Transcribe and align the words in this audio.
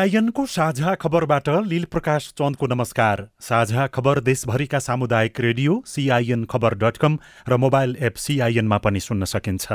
सिआइएनको 0.00 0.44
साझा 0.46 0.94
खबरबाट 0.96 1.48
लील 1.68 1.84
प्रकाश 1.84 2.28
चन्दको 2.38 2.66
नमस्कार। 2.66 3.26
साझा 3.40 3.86
खबर 3.86 4.20
देशभरिका 4.20 4.78
सामुदायिक 4.78 5.40
रेडियो 5.40 5.72
सिआइएन 5.86 6.44
खबर 6.44 6.74
डट 6.74 6.96
कम 6.96 7.18
र 7.48 7.56
मोबाइल 7.56 7.96
एप 8.00 8.14
सिआइएनमा 8.16 8.78
पनि 8.78 9.00
सुन्न 9.00 9.24
सकिन्छ। 9.26 9.66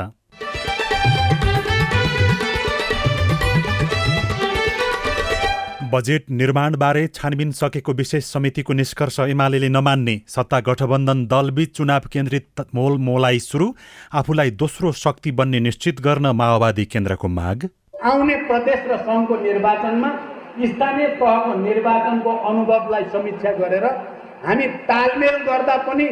बजेट 5.86 6.30
निर्माणबारे 6.32 7.06
छानबिन 7.14 7.52
सकेको 7.52 7.92
विशेष 7.94 8.24
समितिको 8.26 8.72
निष्कर्ष 8.72 9.20
एमाले 9.30 9.68
नमान्ने 9.68 10.20
सत्ता 10.28 10.60
गठबन्धन 10.66 11.26
दलबीच 11.26 11.76
चुनाव 11.76 12.10
केन्द्रित 12.12 12.66
मोल 12.74 12.98
मोलाई 12.98 13.38
सुरु 13.40 13.72
आफूलाई 14.12 14.50
दोस्रो 14.58 14.92
शक्ति 14.98 15.30
बन्ने 15.38 15.60
निश्चित 15.62 16.00
गर्न 16.02 16.26
माओवादी 16.36 16.84
केन्द्रको 16.86 17.28
माग। 17.30 17.68
आउने 18.06 18.34
प्रदेश 18.48 18.80
र 18.88 18.96
सङ्घको 19.06 19.36
निर्वाचनमा 19.42 20.10
स्थानीय 20.64 21.06
तहको 21.20 21.54
निर्वाचनको 21.60 22.32
अनुभवलाई 22.50 23.04
समीक्षा 23.14 23.52
गरेर 23.60 23.86
हामी 24.44 24.66
तालमेल 24.90 25.36
गर्दा 25.46 25.76
पनि 25.86 26.06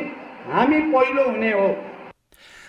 हामी 0.53 0.81
पहिलो 0.95 1.25
हुने 1.29 1.53
हो। 1.53 1.69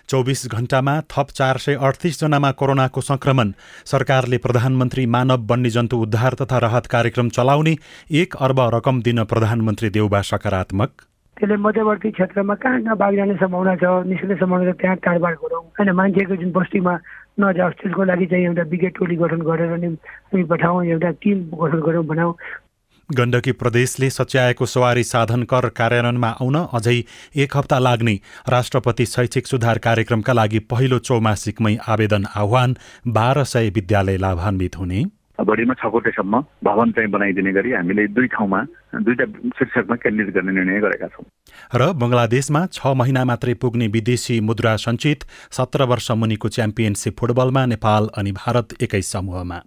चौबिस 0.09 0.45
घण्टामा 0.51 0.93
थप 1.11 1.27
चार 1.37 1.57
सय 1.57 1.75
अडतिसजनामा 1.87 2.51
कोरोनाको 2.59 3.01
संक्रमण 3.01 3.51
सरकारले 3.93 4.37
प्रधानमन्त्री 4.45 5.05
मानव 5.15 5.47
वन्यजन्तु 5.51 6.01
उद्धार 6.05 6.33
तथा 6.41 6.57
राहत 6.65 6.85
कार्यक्रम 6.93 7.29
चलाउने 7.37 7.75
एक 8.21 8.35
अर्ब 8.45 8.59
रकम 8.75 9.01
दिन 9.01 9.23
प्रधानमन्त्री 9.33 9.89
देउबा 9.97 10.21
सकारात्मक। 10.31 10.91
त्यसले 11.37 11.55
मध्यवर्ती 11.65 12.09
क्षेत्रमा 12.11 12.55
कहाँ 12.63 12.81
कहाँ 12.83 12.97
बाघ 12.97 13.13
जाने 13.15 13.35
सम्भावना 13.35 13.75
छ 13.75 13.83
निस्कने 14.07 14.35
सम्भावना 14.39 14.71
छ 14.71 14.75
त्यहाँ 14.81 14.97
कारोबार 15.03 15.33
गरौँ। 15.41 15.63
होइन 15.75 15.91
मान्छेको 15.99 16.35
जुन 16.41 16.51
बस्तीमा 16.53 16.93
नजाओस् 17.37 17.79
त्यसको 17.81 18.03
लागि 18.03 18.25
चाहिँ 18.25 18.45
एउटा 18.45 18.63
ब्रिगेड 18.63 18.93
टोली 18.97 19.15
गठन 19.15 19.41
गरेर 19.47 19.77
नि 19.77 19.87
हामी 19.87 20.43
पठाउँ 20.51 20.85
एउटा 20.85 21.09
टिम 21.21 21.37
गठन 21.53 21.79
गरौँ 21.79 22.05
बनाऊ। 22.05 22.31
गण्डकी 23.09 23.51
प्रदेशले 23.51 24.09
सच्याएको 24.09 24.65
सवारी 24.65 25.03
साधन 25.03 25.43
कर 25.43 25.67
कार्यान्वयनमा 25.69 26.29
आउन 26.41 26.55
अझै 26.73 26.95
एक 27.43 27.57
हप्ता 27.57 27.79
लाग्ने 27.79 28.15
राष्ट्रपति 28.49 29.05
शैक्षिक 29.05 29.47
सुधार 29.47 29.77
कार्यक्रमका 29.77 30.33
लागि 30.33 30.59
पहिलो 30.71 30.99
चौमासिकमै 30.99 31.75
आवेदन 31.87 32.25
आह्वान 32.35 32.75
बाह्र 33.07 33.43
सय 33.43 33.69
विद्यालय 33.69 34.17
लाभान्वित 34.17 34.77
हुने। 34.77 35.03
बढीमा 35.39 35.73
छ 35.73 35.91
कोटेसम्म 35.91 36.41
भवन 36.63 36.91
चाहिँ 36.95 37.09
बनाइदिने 37.11 37.51
गरी 37.53 37.71
हामीले 37.71 38.07
दुई 38.15 38.27
ठाउँमा 38.35 38.59
दुईटा 39.03 39.25
शीर्षकमा 39.59 39.95
केन्द्रित 39.95 40.29
गर्ने 40.35 40.51
निर्णय 40.51 40.79
गरेका 40.79 41.07
छौँ। 41.11 41.25
र 41.75 41.91
बङ्गलादेशमा 41.93 42.65
छ 42.71 42.95
महिना 42.95 43.23
मात्रै 43.25 43.53
पुग्ने 43.59 43.87
विदेशी 43.91 44.39
मुद्रा 44.39 44.75
सञ्चित 44.77 45.23
सत्र 45.51 45.83
वर्ष 45.91 46.11
मुनिको 46.15 46.47
च्याम्पियनसिप 46.49 47.13
फुटबलमा 47.19 47.65
नेपाल 47.65 48.09
अनि 48.17 48.31
भारत 48.31 48.81
एकै 48.81 49.01
समूहमा। 49.01 49.59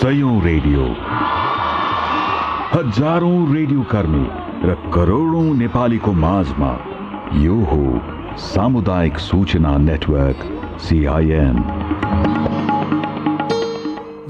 सयौं 0.00 0.36
रेडियो। 0.42 0.84
हजारौं 2.72 3.38
रेडियो 3.54 3.82
कर्मी 3.92 4.24
र 4.64 4.74
करोडौं 4.94 5.46
नेपालीको 5.56 6.12
माझमा 6.24 6.72
यो 7.42 7.56
हो 7.70 7.84
सामुदायिक 8.38 9.18
सूचना 9.18 9.76
नेटवर्क 9.78 10.78
सिआइएन 10.80 12.41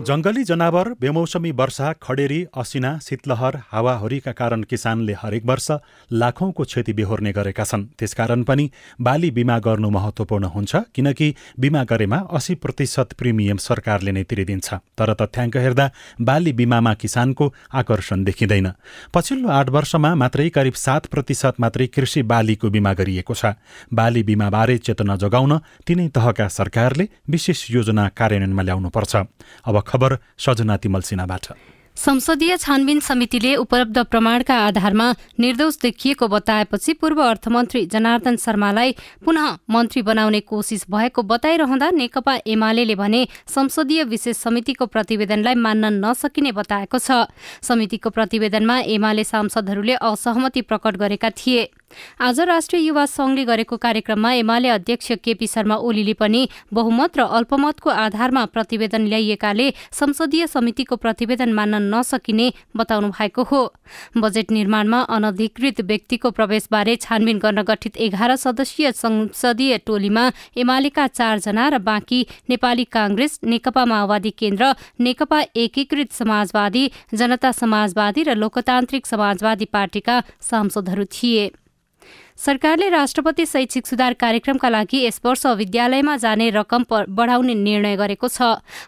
जङ्गली 0.03 0.43
जनावर 0.45 0.89
बेमौसमी 1.01 1.51
वर्षा 1.59 1.93
खडेरी 2.03 2.39
असिना 2.59 2.91
शीतलहर 3.03 3.57
हावाहुरीका 3.73 4.33
कारण 4.33 4.63
किसानले 4.71 5.13
हरेक 5.13 5.45
वर्ष 5.47 5.71
लाखौंको 6.13 6.63
क्षति 6.65 6.93
बेहोर्ने 6.93 7.33
गरेका 7.33 7.65
छन्। 7.65 7.85
त्यसकारण 7.99 8.43
पनि 8.43 8.65
बाली 8.99 9.31
बिमा 9.31 9.59
गर्नु 9.59 9.91
महत्वपूर्ण 9.91 10.45
हुन्छ 10.55 10.73
किनकि 10.95 11.29
बिमा 11.61 11.83
गरेमा 11.85 12.19
अस्सी 12.35 12.55
प्रतिशत 12.59 13.13
प्रिमियम 13.19 13.57
सरकारले 13.63 14.13
नै 14.13 14.23
तिरिदिन्छ। 14.27 14.75
तर 14.99 15.13
तथ्याङ्क 15.15 15.57
हेर्दा 15.57 15.87
बाली 16.21 16.53
बिमामा 16.53 16.95
किसानको 16.95 17.53
आकर्षण 17.71 18.25
देखिँदैन। 18.25 18.69
पछिल्लो 19.15 19.49
आठ 19.51 19.69
वर्षमा 19.71 20.15
मात्रै 20.15 20.49
करिब 20.51 20.75
सात 20.75 21.07
प्रतिशत 21.15 21.63
मात्रै 21.63 21.87
कृषि 21.87 22.23
बालीको 22.27 22.71
बिमा 22.71 22.93
गरिएको 22.99 23.35
छ। 23.35 23.55
बाली 23.95 24.23
बिमाबारे 24.25 24.79
चेतना 24.79 25.17
जगाउन 25.23 25.59
तिनै 25.87 26.09
तहका 26.11 26.49
सरकारले 26.51 27.09
विशेष 27.31 27.71
योजना 27.71 28.09
कार्यान्वयनमा 28.19 28.63
ल्याउनुपर्छ। 28.63 29.15
अब 29.63 29.92
खबर 29.93 30.17
सजना 30.39 30.77
तिमल 30.77 31.01
सिन्हाबाट। 31.03 31.47
संसदीय 31.97 32.57
छानबिन 32.57 33.01
समितिले 33.01 33.55
उपलब्ध 33.57 33.99
प्रमाणका 34.03 34.55
आधारमा 34.59 35.09
निर्दोष 35.41 35.77
देखिएको 35.83 36.29
बताएपछि 36.29 36.93
पूर्व 36.95 37.21
अर्थमन्त्री 37.23 37.85
जनार्दन 37.87 38.37
शर्मालाई 38.37 38.95
पुनः 39.25 39.59
मन्त्री 39.71 40.03
बनाउने 40.03 40.41
कोसिस 40.41 40.85
भएको 40.91 41.23
बताइरहँदा 41.23 41.91
नेकपा 41.93 42.37
एमाले 42.47 42.95
भने 42.95 43.27
संसदीय 43.47 44.05
विशेष 44.05 44.37
समितिको 44.39 44.87
प्रतिवेदनलाई 44.87 45.55
मान्न 45.55 45.93
नसकिने 46.01 46.53
बताएको 46.53 46.99
छ। 46.99 47.29
समितिको 47.63 48.11
प्रतिवेदनमा 48.11 48.79
एमाले 48.89 49.25
सांसदहरूले 49.25 49.95
असहमति 50.01 50.61
प्रकट 50.63 50.97
गरेका 50.97 51.31
थिए। 51.31 51.69
आज 52.21 52.41
राष्ट्रिय 52.43 52.83
युवा 52.83 53.05
संघले 53.07 53.45
गरेको 53.45 53.77
कार्यक्रममा 53.77 54.33
एमाले 54.35 54.69
अध्यक्ष 54.69 55.13
केपी 55.25 55.47
शर्मा 55.47 55.77
ओलीले 55.77 56.13
पनि 56.15 56.49
बहुमत 56.73 57.19
र 57.19 57.23
अल्पमतको 57.39 57.91
आधारमा 57.91 58.45
प्रतिवेदन 58.55 59.07
ल्याइएकाले 59.07 59.71
संसदीय 59.93 60.47
समितिको 60.47 60.97
प्रतिवेदन 60.97 61.53
मान्न 61.53 61.83
नसकिने 61.95 62.51
बताउनु 62.77 63.09
भएको 63.11 63.43
हो। 63.43 63.63
बजेट 64.17 64.51
निर्माणमा 64.51 65.01
अनधिकृत 65.11 65.81
व्यक्तिको 65.81 66.31
प्रवेशबारे 66.31 66.97
छानबिन 66.97 67.39
गर्न 67.39 67.63
गठित 67.63 67.97
एघार 67.97 68.37
सदस्यीय 68.37 68.93
संसदीय 68.93 69.79
टोलीमा 69.87 70.31
एमालेका 70.57 71.07
चारजना 71.09 71.69
र 71.69 71.79
बाँकी 71.81 72.21
नेपाली 72.51 72.85
कांग्रेस 72.93 73.39
नेकपा 73.45 73.85
माओवादी 73.85 74.31
केन्द्र 74.39 74.73
नेकपा 75.01 75.41
एकीकृत 75.57 76.13
समाजवादी 76.13 76.91
जनता 77.15 77.53
समाजवादी 77.53 78.23
र 78.23 78.35
लोकतान्त्रिक 78.37 79.07
समाजवादी 79.07 79.65
पार्टीका 79.73 80.21
सांसदहरू 80.41 81.05
थिए। 81.13 81.51
सरकारले 82.39 82.89
राष्ट्रपति 82.89 83.45
शैक्षिक 83.47 83.87
सुधार 83.87 84.13
कार्यक्रमका 84.15 84.69
लागि 84.69 85.05
यस 85.05 85.21
वर्ष 85.25 85.47
विद्यालयमा 85.59 86.17
जाने 86.17 86.49
रकम 86.51 86.85
बढाउने 86.91 87.55
निर्णय 87.55 87.97
गरेको 87.97 88.29
छ। 88.29 88.43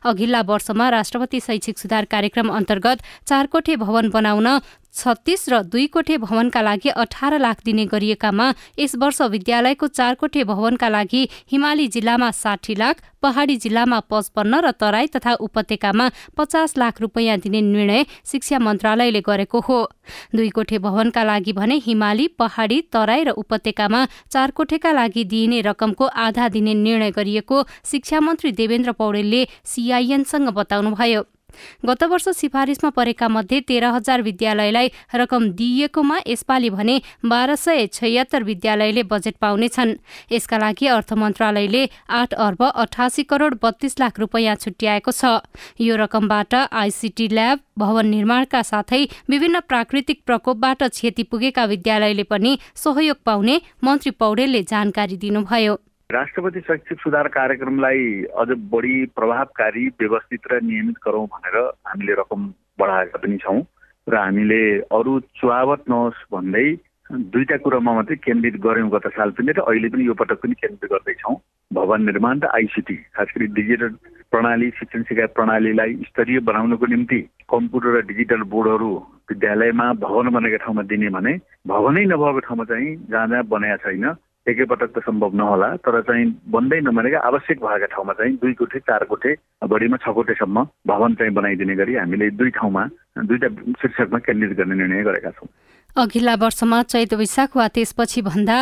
अघिल्ला 0.04 0.40
वर्षमा 0.42 0.88
राष्ट्रपति 0.88 1.40
शैक्षिक 1.40 1.78
सुधार 1.78 2.04
कार्यक्रम 2.04 2.48
अन्तर्गत 2.48 3.02
चारकोठे 3.26 3.76
भवन 3.76 4.10
बनाउन 4.10 4.48
छत्तीस 4.94 5.48
र 5.48 5.62
दुई 5.64 5.86
कोठे 5.86 6.16
भवनका 6.18 6.60
लागि 6.62 6.88
अठार 6.96 7.38
लाख 7.38 7.62
दिने 7.64 7.84
गरिएकामा 7.86 8.46
यस 8.78 8.94
वर्ष 8.96 9.20
विद्यालयको 9.32 9.86
चार 9.88 10.14
कोठे 10.14 10.44
भवनका 10.44 10.88
लागि 10.88 11.22
हिमाली 11.52 11.86
जिल्लामा 11.88 12.30
साठी 12.32 12.74
लाख 12.74 13.02
पहाड़ी 13.22 13.56
जिल्लामा 13.56 13.98
पचपन्न 14.10 14.60
र 14.60 14.70
तराई 14.76 15.06
तथा 15.16 15.32
उपत्यकामा 15.40 16.08
पचास 16.36 16.76
लाख 16.78 17.00
रुपियाँ 17.00 17.38
दिने 17.40 17.60
निर्णय 17.62 18.04
शिक्षा 18.24 18.58
मन्त्रालयले 18.60 19.20
गरेको 19.20 19.60
हो। 19.60 19.78
दुई 20.34 20.48
कोठे 20.50 20.78
भवनका 20.78 21.24
लागि 21.24 21.52
भने 21.52 21.76
हिमाली 21.82 22.28
पहाड़ी 22.38 22.80
तराई 22.92 23.24
र 23.24 23.30
उपत्यकामा 23.34 24.06
चार 24.30 24.50
कोठेका 24.50 24.92
लागि 24.92 25.24
दिइने 25.24 25.60
रकमको 25.66 26.06
आधा 26.06 26.48
दिने 26.48 26.74
निर्णय 26.76 27.10
गरिएको 27.10 27.62
शिक्षा 27.84 28.20
मन्त्री 28.20 28.52
देवेन्द्र 28.54 28.92
पौडेलले 28.92 29.46
सीआईएनसँग 29.64 30.48
बताउनुभयो। 30.54 31.22
गत 31.86 32.02
वर्ष 32.04 32.28
सिफारिसमा 32.36 32.90
परेका 32.90 33.28
मध्ये 33.28 33.60
तेह्र 33.68 33.90
हजार 33.94 34.22
विद्यालयलाई 34.22 34.88
रकम 35.14 35.48
दिइएकोमा 35.52 36.18
यसपालि 36.26 36.70
भने 36.70 37.00
बाह्र 37.24 37.54
सय 37.56 37.86
छयत्तर 37.92 38.42
विद्यालयले 38.42 39.02
बजेट 39.04 39.36
पाउनेछन्। 39.40 39.94
यसका 40.32 40.58
लागि 40.58 40.86
अर्थ 40.88 41.12
मन्त्रालयले 41.14 41.84
आठ 42.10 42.34
अर्ब 42.34 42.62
अठासी 42.64 43.22
करोड 43.24 43.58
बत्तीस 43.62 43.98
लाख 44.00 44.20
रुपियाँ 44.20 44.56
छुट्याएको 44.56 45.10
छ। 45.12 45.24
यो 45.80 45.96
रकमबाट 45.96 46.54
आइसिटी 46.54 47.28
ल्याब 47.28 47.58
भवन 47.78 48.06
निर्माणका 48.06 48.62
साथै 48.62 49.02
विभिन्न 49.30 49.60
प्राकृतिक 49.68 50.22
प्रकोपबाट 50.26 50.82
क्षति 50.84 51.22
पुगेका 51.22 51.64
विद्यालयले 51.64 52.22
पनि 52.24 52.58
सहयोग 52.74 53.16
पाउने 53.24 53.60
मन्त्री 53.84 54.10
पौडेलले 54.14 54.62
जानकारी 54.64 55.16
दिनुभयो। 55.16 55.76
राष्ट्रपति 56.14 56.60
शैक्षिक 56.60 56.98
सुधार 57.00 57.28
कार्यक्रमलाई 57.34 58.02
अझ 58.38 58.48
बढी 58.72 58.94
प्रभावकारी 59.16 59.86
व्यवस्थित 60.00 60.46
र 60.52 60.60
नियमित 60.62 60.96
गरौँ 61.06 61.26
भनेर 61.26 61.56
हामीले 61.86 62.14
रकम 62.20 62.46
बढाएका 62.80 63.18
पनि 63.18 63.36
छौँ 63.38 63.60
र 64.06 64.16
हामीले 64.16 64.62
अरू 64.94 65.18
चुहावट 65.40 65.88
नहोस् 65.90 66.26
भन्दै 66.32 66.66
दुईटा 67.34 67.56
कुरामा 67.64 67.92
मात्रै 67.94 68.16
केन्द्रित 68.16 68.56
गऱ्यौँ 68.66 68.90
गत 68.90 69.06
साल 69.16 69.30
पनि 69.38 69.52
र 69.52 69.60
अहिले 69.62 69.88
पनि 69.88 70.06
यो 70.06 70.14
पटक 70.14 70.38
पनि 70.42 70.54
केन्द्रित 70.60 70.92
गर्दैछौँ। 70.92 71.34
भवन 71.70 72.04
निर्माण 72.06 72.40
र 72.40 72.46
आइसिटी 72.54 72.96
खास 73.14 73.28
गरी 73.36 73.46
डिजिटल 73.56 73.88
प्रणाली 74.30 74.70
शिक्षण 74.78 75.02
सिकाइ 75.08 75.26
प्रणालीलाई 75.34 75.94
स्तरीय 76.08 76.38
बनाउनको 76.48 76.86
निम्ति 76.86 77.18
कम्प्युटर 77.50 77.96
र 77.96 78.00
डिजिटल 78.06 78.42
बोर्डहरू 78.54 78.92
विद्यालयमा 79.30 79.86
भवन 80.04 80.28
बनेका 80.36 80.62
ठाउँमा 80.64 80.82
दिने 80.92 81.08
भने 81.16 81.34
भवनै 81.66 82.04
नभएको 82.12 82.40
ठाउँमा 82.46 82.64
चाहिँ 82.70 82.94
जहाँ 83.10 83.26
जहाँ 83.28 83.44
बनाएको 83.50 83.82
छैन। 83.84 84.06
एकैपटक 84.46 84.90
त 84.92 85.02
सम्भव 85.04 85.34
नहोला 85.34 85.68
तर 85.80 86.00
चाहिँ 86.04 86.24
बन्दै 86.52 86.80
नबनेका 86.84 87.18
आवश्यक 87.28 87.58
भएका 87.64 87.86
ठाउँमा 87.94 88.12
चाहिँ 88.12 88.36
दुई 88.36 88.52
कोठे 88.60 88.78
चार 88.84 89.04
कोठे 89.08 89.30
बढीमा 89.64 89.96
छ 89.96 90.12
कोठेसम्म 90.14 90.64
भवन 90.86 91.14
चाहिँ 91.16 91.32
बनाइदिने 91.32 91.74
गरी 91.74 91.94
हामीले 91.96 92.30
दुई 92.36 92.50
ठाउँमा 92.60 92.84
दुईटा 93.24 93.48
शीर्षकमा 93.80 94.18
केन्द्रित 94.26 94.56
गर्ने 94.58 94.74
निर्णय 94.74 95.02
गरेका 95.02 95.30
छौँ। 95.30 95.48
अघिल्ला 95.96 96.34
वर्षमा 96.34 96.82
चैत 96.92 97.14
वैशाख 97.14 97.56
वा 97.56 97.66
त्यसपछि 97.74 98.20
भन्दा 98.28 98.56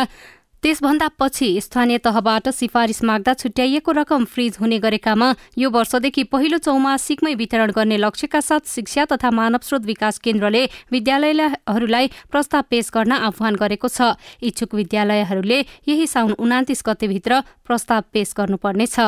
त्यसभन्दा 0.63 1.07
पछि 1.19 1.47
स्थानीय 1.61 1.97
तहबाट 1.99 2.47
सिफारिस 2.49 3.03
माग्दा 3.03 3.33
छुट्याइएको 3.33 3.91
रकम 3.91 4.25
फ्रिज 4.25 4.57
हुने 4.59 4.77
गरेकामा 4.79 5.27
यो 5.57 5.69
वर्षदेखि 5.69 6.23
पहिलो 6.31 6.57
चौमासिकमै 6.57 7.33
वितरण 7.35 7.71
गर्ने 7.75 7.97
लक्ष्यका 7.97 8.39
साथ 8.41 8.71
शिक्षा 8.71 9.05
तथा 9.11 9.31
मानव 9.31 9.67
स्रोत 9.67 9.83
विकास 9.85 10.19
केन्द्रले 10.23 10.63
विद्यालयहरूलाई 10.91 12.07
प्रस्ताव 12.31 12.63
पेश 12.69 12.91
गर्न 12.95 13.11
आह्वान 13.11 13.55
गरेको 13.59 13.87
छ। 13.87 14.15
इच्छुक 14.41 14.75
विद्यालयहरूले 14.75 15.59
यही 15.87 16.07
साउन 16.07 16.31
उनातिस 16.39 16.83
गतेभित्र 16.87 17.41
प्रस्ताव 17.67 18.01
पेश 18.13 18.33
गर्नुपर्नेछ। 18.39 18.99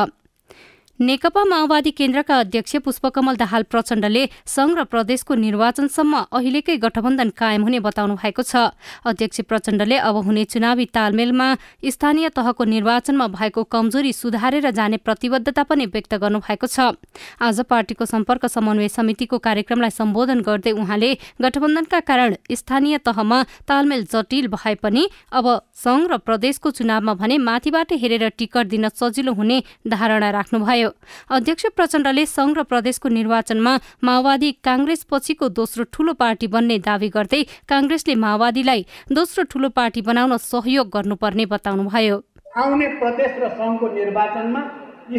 नेकपा 1.00 1.42
माओवादी 1.44 1.90
केन्द्रका 1.90 2.38
अध्यक्ष 2.40 2.76
पुष्पकमल 2.84 3.36
दाहाल 3.36 3.62
प्रचण्डले 3.68 4.24
संघ 4.46 4.76
र 4.78 4.82
प्रदेशको 4.84 5.34
निर्वाचनसम्म 5.36 6.20
अहिलेकै 6.32 6.76
गठबन्धन 6.76 7.30
कायम 7.36 7.62
हुने 7.62 7.80
बताउनु 7.84 8.14
भएको 8.16 8.42
छ। 8.42 8.72
अध्यक्ष 9.04 9.40
प्रचण्डले 9.44 9.96
अब 10.00 10.16
हुने 10.24 10.44
चुनावी 10.48 10.84
तालमेलमा 10.88 11.48
स्थानीय 11.86 12.28
तहको 12.32 12.64
निर्वाचनमा 12.64 13.26
भएको 13.28 13.64
कमजोरी 13.66 14.12
सुधारेर 14.12 14.70
जाने 14.72 14.96
प्रतिबद्धता 14.96 15.62
पनि 15.68 15.86
व्यक्त 15.92 16.14
गर्नुभएको 16.16 16.66
छ। 16.66 16.96
आज 17.44 17.60
पार्टीको 17.68 18.04
सम्पर्क 18.06 18.46
समन्वय 18.48 18.88
समितिको 18.88 19.38
कार्यक्रमलाई 19.38 19.92
सम्बोधन 19.92 20.40
गर्दै 20.48 20.72
उहाँले 20.72 21.12
गठबन्धनका 21.42 22.00
कारण 22.08 22.36
स्थानीय 22.56 22.98
तहमा 23.04 23.42
तालमेल 23.68 24.08
जटिल 24.08 24.48
भए 24.48 24.74
पनि 24.80 25.04
अब 25.28 25.44
संघ 25.76 26.08
र 26.08 26.16
प्रदेशको 26.24 26.70
चुनावमा 26.72 27.14
भने 27.20 27.38
माथिबाट 27.44 27.92
हेरेर 27.94 28.28
टिकट 28.32 28.66
दिन 28.72 28.88
सजिलो 28.96 29.32
हुने 29.36 29.62
धारणा 29.84 30.30
राख्नुभयो। 30.32 30.85
अध्यक्ष 31.30 31.66
प्रचण्डले 31.76 32.24
संघ 32.26 32.56
र 32.58 32.62
प्रदेशको 32.62 33.08
निर्वाचनमा 33.08 33.72
माओवादी 34.04 34.50
काङ्ग्रेस 34.64 35.04
पछिको 35.10 35.48
दोस्रो 35.58 35.84
ठूलो 35.92 36.12
पार्टी 36.22 36.46
बन्ने 36.54 36.78
दावी 36.88 37.08
गर्दै 37.16 37.42
काङ्ग्रेसले 37.68 38.14
माओवादीलाई 38.24 38.86
दोस्रो 39.12 39.44
ठूलो 39.50 39.68
पार्टी 39.78 40.00
बनाउन 40.08 40.36
सहयोग 40.46 40.88
गर्नुपर्ने 40.96 41.46
बताउनुभयो। 41.54 42.16
आउने 42.56 42.88
प्रदेश 43.00 43.32
र 43.42 43.48
सङ्घको 43.60 43.86
निर्वाचनमा 43.94 44.62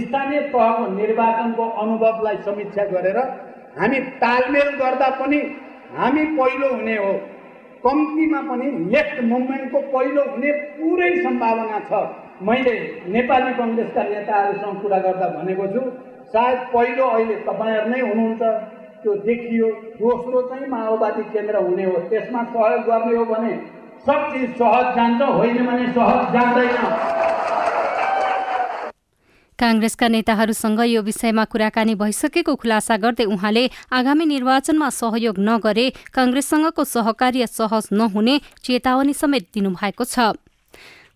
स्थानीय 0.03 0.39
तहको 0.53 0.85
निर्वाचनको 0.93 1.65
अनुभवलाई 1.81 2.37
समीक्षा 2.45 2.83
गरेर 2.91 3.17
हामी 3.79 3.99
तालमेल 4.21 4.69
गर्दा 4.79 5.09
पनि 5.19 5.39
हामी 5.97 6.23
पहिलो 6.37 6.69
हुने 6.75 6.95
हो। 6.97 7.11
कम्तीमा 7.85 8.39
पनि 8.49 8.67
लेफ्ट 8.93 9.17
मुभमेन्टको 9.23 9.79
पहिलो 9.93 10.23
हुने 10.31 10.51
पुरै 10.75 11.11
सम्भावना 11.23 11.79
छ। 11.89 11.91
मैले 12.41 12.73
नेपाली 13.13 13.51
कङ्ग्रेसका 13.57 14.03
नेताहरूसँग 14.09 14.81
कुरा 14.81 14.97
गर्दा 15.05 15.27
भनेको 15.37 15.67
छु 15.73 15.81
सायद 16.33 16.59
पहिलो 16.73 17.05
अहिले 17.09 17.35
तपाईँहरू 17.47 17.89
नै 17.89 18.01
हुनुहुन्छ 18.01 18.41
त्यो 19.01 19.13
देखियो 19.25 19.67
दोस्रो 19.97 20.41
चाहिँ 20.49 20.67
माओवादी 20.69 21.23
केन्द्र 21.33 21.63
हुने 21.65 21.85
हो 21.85 21.97
त्यसमा 22.09 22.43
सहयोग 22.53 22.85
गर्ने 22.89 23.15
हो 23.17 23.25
भने 23.33 23.53
सब 24.05 24.21
चिज 24.33 24.49
सहज 24.61 24.95
जान्छ 24.95 25.21
होइन 25.21 25.65
भने 25.67 25.85
सहज 25.97 26.33
जाँदैन। 26.33 26.75
काङ्ग्रेसका 29.59 30.07
नेताहरूसँग 30.07 30.79
यो 30.85 31.01
विषयमा 31.01 31.43
कुराकानी 31.51 31.95
भइसकेको 32.01 32.55
खुलासा 32.61 32.97
गर्दै 33.03 33.25
उहाँले 33.25 33.63
आगामी 33.99 34.25
निर्वाचनमा 34.25 34.89
सहयोग 35.01 35.39
नगरे 35.49 35.85
काङ्ग्रेससँगको 36.13 36.83
सहकार्य 36.95 37.47
सहज 37.47 37.87
नहुने 37.93 38.35
चेतावनी 38.61 39.13
समेत 39.13 39.47
दिनुभएको 39.53 40.05
छ। 40.05 40.37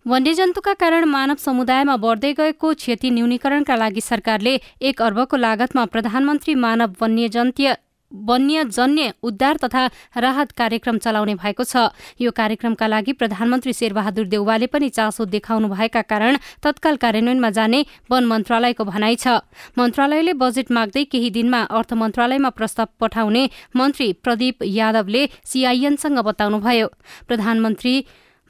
वन्यजन्तुका 0.06 0.72
कारण 0.74 1.04
मानव 1.06 1.36
समुदायमा 1.38 1.94
बढ्दै 2.02 2.32
गएको 2.34 2.72
क्षति 2.74 3.10
न्यूनीकरणका 3.10 3.74
लागि 3.76 4.00
सरकारले 4.00 4.54
एक 4.82 5.02
अर्बको 5.02 5.36
लागतमा 5.36 5.84
प्रधानमन्त्री 5.94 6.54
मानव 6.58 6.94
वन्यजन्तीय 7.00 7.74
वन्यजन्य 8.12 9.12
उद्धार 9.22 9.56
तथा 9.62 9.86
राहत 10.18 10.50
कार्यक्रम 10.52 10.98
चलाउने 10.98 11.34
भएको 11.34 11.64
छ। 11.64 11.94
यो 12.20 12.30
कार्यक्रमका 12.30 12.86
लागि 12.86 13.12
प्रधानमन्त्री 13.14 13.72
शेरबहादुर 13.72 14.26
देउवाले 14.26 14.66
पनि 14.66 14.88
चासो 14.88 15.24
देखाउनु 15.24 15.68
भएका 15.68 16.02
कारण 16.10 16.36
तत्काल 16.62 16.96
कार्यान्वयनमा 16.98 17.50
जाने 17.50 17.84
वन 18.10 18.24
मन्त्रालयको 18.26 18.84
भनाइ 18.84 19.16
छ। 19.16 19.38
मन्त्रालयले 19.78 20.32
बजेट 20.34 20.72
माग्दै 20.72 21.04
केही 21.14 21.30
दिनमा 21.30 21.60
अर्थ 21.70 21.94
मन्त्रालयमा 22.02 22.50
प्रस्ताव 22.58 22.88
पठाउने 23.00 23.48
मन्त्री 23.76 24.12
प्रदीप 24.24 24.62
यादवले 24.66 25.22
सीआईएनसँग 25.46 26.18
बताउनुभयो। 26.26 26.88
प्रधानमन्त्री 27.28 27.94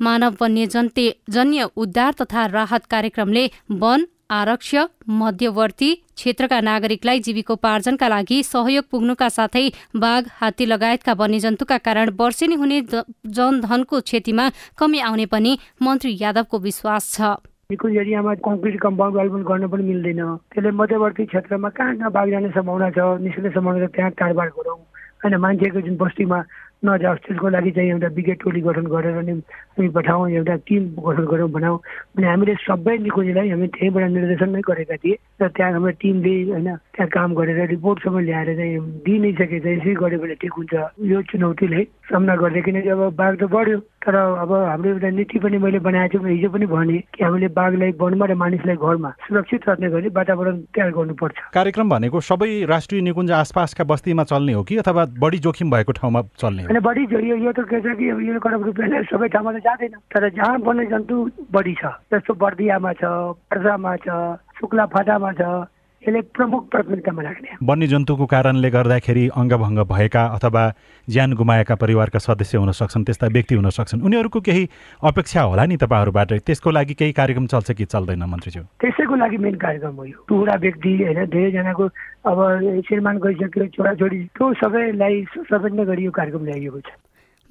मानव 0.00 0.37
वन्यजन्ते 0.41 1.06
जन्य 1.31 1.67
उद्धार 1.77 2.12
तथा 2.21 2.47
राहत 2.49 2.87
कार्यक्रमले 2.91 3.47
वन 3.83 4.05
आरक्ष 4.31 4.75
मध्यवर्ती 5.21 5.94
क्षेत्रका 6.17 6.61
नागरिकलाई 6.61 7.19
जीविकोपार्जनका 7.21 8.09
लागि 8.09 8.43
सहयोग 8.43 8.85
पुग्नुका 8.91 9.29
साथै 9.29 9.69
बाघ 9.97 10.23
हात्ती 10.41 10.67
लगायतका 10.69 11.12
वन्यजन्तुका 11.21 11.79
कारण 11.87 12.11
वर्षेनी 12.19 12.55
हुने 12.62 12.81
जनधनको 12.91 14.00
क्षतिमा 14.00 14.49
कमी 14.79 15.00
आउने 15.09 15.27
पनि 15.35 15.56
मन्त्री 15.83 16.17
यादवको 16.21 16.59
विश्वास 16.59 17.12
छ। 17.15 17.37
निकुञ्ज 17.71 17.97
एरियामा 17.97 18.35
कङ्क्रिट 18.47 18.81
कम्पाउन्ड 18.81 19.17
वाल 19.17 19.29
पनि 19.29 19.45
गर्न 19.50 19.69
पनि 19.69 19.83
मिल्दैन 19.91 20.23
त्यसले 20.53 20.71
मध्यवर्ती 20.81 21.25
क्षेत्रमा 21.29 21.69
कहाँ 21.77 21.97
कहाँ 21.97 22.11
बाघ 22.12 22.29
जाने 22.31 22.49
सम्भावना 22.56 22.91
छ 22.97 22.99
निस्किने 23.21 23.50
सम्भावना 23.53 23.87
छ 23.87 23.91
त्यहाँ 23.97 24.11
काडबाड 24.21 24.49
गरौँ। 24.56 24.79
होइन 25.25 25.35
मान्छेको 25.45 25.81
जुन 25.87 25.97
बस्तीमा 25.97 26.38
नजाओस् 26.82 27.23
त्यसको 27.23 27.49
लागि 27.49 27.70
चाहिँ 27.70 27.90
एउटा 27.90 28.08
ब्रिगेड 28.11 28.38
टोली 28.43 28.61
गठन 28.61 28.87
गरेर 28.90 29.17
नि 29.23 29.32
हामी 29.32 29.88
पठाउँ 29.94 30.31
एउटा 30.31 30.55
टिम 30.67 30.82
गठन 30.99 31.25
गरौँ 31.31 31.50
भनौँ। 31.55 31.79
अनि 32.19 32.26
हामीले 32.26 32.55
सबै 32.67 32.96
निकुञ्जलाई 33.06 33.49
हामी 33.55 33.67
त्यहीँबाट 33.70 34.11
निर्देशन 34.11 34.50
नै 34.50 34.61
गरेका 34.67 34.96
थिए 34.99 35.14
र 35.38 35.49
त्यहाँ 35.55 35.73
हाम्रो 35.73 35.93
टिमले 36.02 36.34
होइन 36.50 36.69
त्यहाँ 36.94 37.08
काम 37.14 37.31
गरेर 37.38 37.58
रिपोर्टसम्म 37.70 38.19
ल्याएर 38.26 38.50
चाहिँ 38.58 38.81
दिइ 39.06 39.19
नै 39.23 39.32
सके 39.38 39.58
चाहिँ 39.62 39.79
यसै 39.79 39.94
गऱ्यो 39.94 40.19
भने 40.19 40.34
ठिक 40.43 40.52
हुन्छ। 40.58 40.75
यो 41.06 41.19
चुनौतीलाई 41.31 41.84
सामना 42.11 42.34
गर्दै 42.43 42.62
किनकि 42.66 42.88
अब 42.88 43.02
बाघ 43.14 43.33
त 43.38 43.42
बढ्यो। 43.47 43.78
तर 44.02 44.14
अब 44.14 44.52
हाम्रो 44.52 44.90
एउटा 44.90 45.11
नीति 45.14 45.38
पनि 45.38 45.59
मैले 45.62 45.78
बनाएको 45.78 46.18
छु 46.18 46.26
हिजो 46.26 46.49
पनि 46.50 46.66
भने 46.66 46.99
कि 47.14 47.25
हामीले 47.25 47.49
बाघलाई 47.54 47.92
वनमा 48.00 48.26
र 48.26 48.35
मानिसलाई 48.35 48.76
घरमा 48.76 49.11
सुरक्षित 49.26 49.68
राख्ने 49.68 49.90
गरी 49.90 50.09
वातावरण 50.11 50.56
तयार 50.75 50.90
गर्नुपर्छ। 50.90 51.38
कार्यक्रम 51.54 51.88
भनेको 51.90 52.21
सबै 52.21 52.50
राष्ट्रिय 52.66 53.00
निकुञ्ज 53.02 53.30
आसपासका 53.30 53.85
बस्तीमा 53.85 54.25
चल्ने 54.26 54.52
हो 54.52 54.62
कि 54.66 54.76
अथवा 54.82 55.04
बढी 55.23 55.38
जोखिम 55.47 55.71
भएको 55.71 55.92
ठाउँमा 56.00 56.23
चल्ने 56.35 56.62
होइन 56.66 56.80
बढी 56.82 57.02
यो 57.14 57.37
यो 57.47 57.52
त 57.52 57.62
के 57.71 57.78
छ 57.78 57.94
कि 57.94 58.11
यो 58.11 58.38
कडप 58.42 58.62
रुपियाँले 58.66 59.02
सबै 59.06 59.28
ठाउँमा 59.28 59.52
त 59.52 59.62
जाँदैन। 59.62 59.94
तर 60.11 60.28
जहाँ 60.35 60.59
वन्य 60.66 60.87
जन्तु 60.90 61.16
बढी 61.52 61.75
छ 61.78 61.94
जस्तो 62.11 62.35
बर्दियामा 62.35 62.92
छ 62.99 63.04
पर्सामा 63.47 63.97
छ 64.02 64.09
शुक्ला 64.59 64.87
फाटामा 64.90 65.32
छ 65.38 65.42
यसले 66.02 66.21
प्रमुख 66.35 66.62
प्राथमिकतामा 66.71 67.23
राख्ने 67.23 67.49
वन्यजन्तुको 67.62 68.26
कारणले 68.26 68.71
गर्दाखेरि 68.71 69.25
अङ्गभङ्ग 69.38 69.78
भएका 69.87 70.23
अथवा 70.37 70.62
ज्यान 71.09 71.32
गुमाएका 71.38 71.75
परिवारका 71.78 72.18
सदस्य 72.18 72.59
हुन 72.59 72.71
सक्छन् 72.75 73.04
त्यस्ता 73.06 73.26
व्यक्ति 73.26 73.54
हुन 73.54 73.71
सक्छन्। 73.71 74.02
उनीहरूको 74.02 74.40
केही 74.42 74.68
अपेक्षा 75.02 75.42
होला 75.42 75.64
नि 75.66 75.76
तपाईँहरूबाट? 75.78 76.32
त्यसको 76.42 76.71
लागि 76.71 76.94
केही 76.99 77.12
कार्यक्रम 77.12 77.47
चल्छ 77.47 77.71
कि 77.78 77.85
चल्दैन 77.85 78.23
मन्त्रीज्यू? 78.26 78.62
त्यसैको 78.82 79.14
लागि 79.14 79.37
मेन 79.38 79.54
कार्यक्रम 79.62 79.94
हो 79.94 80.04
यो। 80.04 80.18
टुरा 80.26 80.54
व्यक्ति 80.59 80.92
होइन 81.06 81.21
धेरैजनाको 81.30 81.85
अब 82.26 82.38
श्रीमान 82.87 83.16
गइसक्यो 83.23 83.66
छोराछोरी 83.71 84.18
त्यो 84.35 84.52
सबैलाई 84.59 85.14
समेट्ने 85.38 85.85
गरी 85.87 86.02
यो 86.04 86.11
कार्यक्रम 86.11 86.44
ल्याइएको 86.44 86.80
छ। 86.80 86.90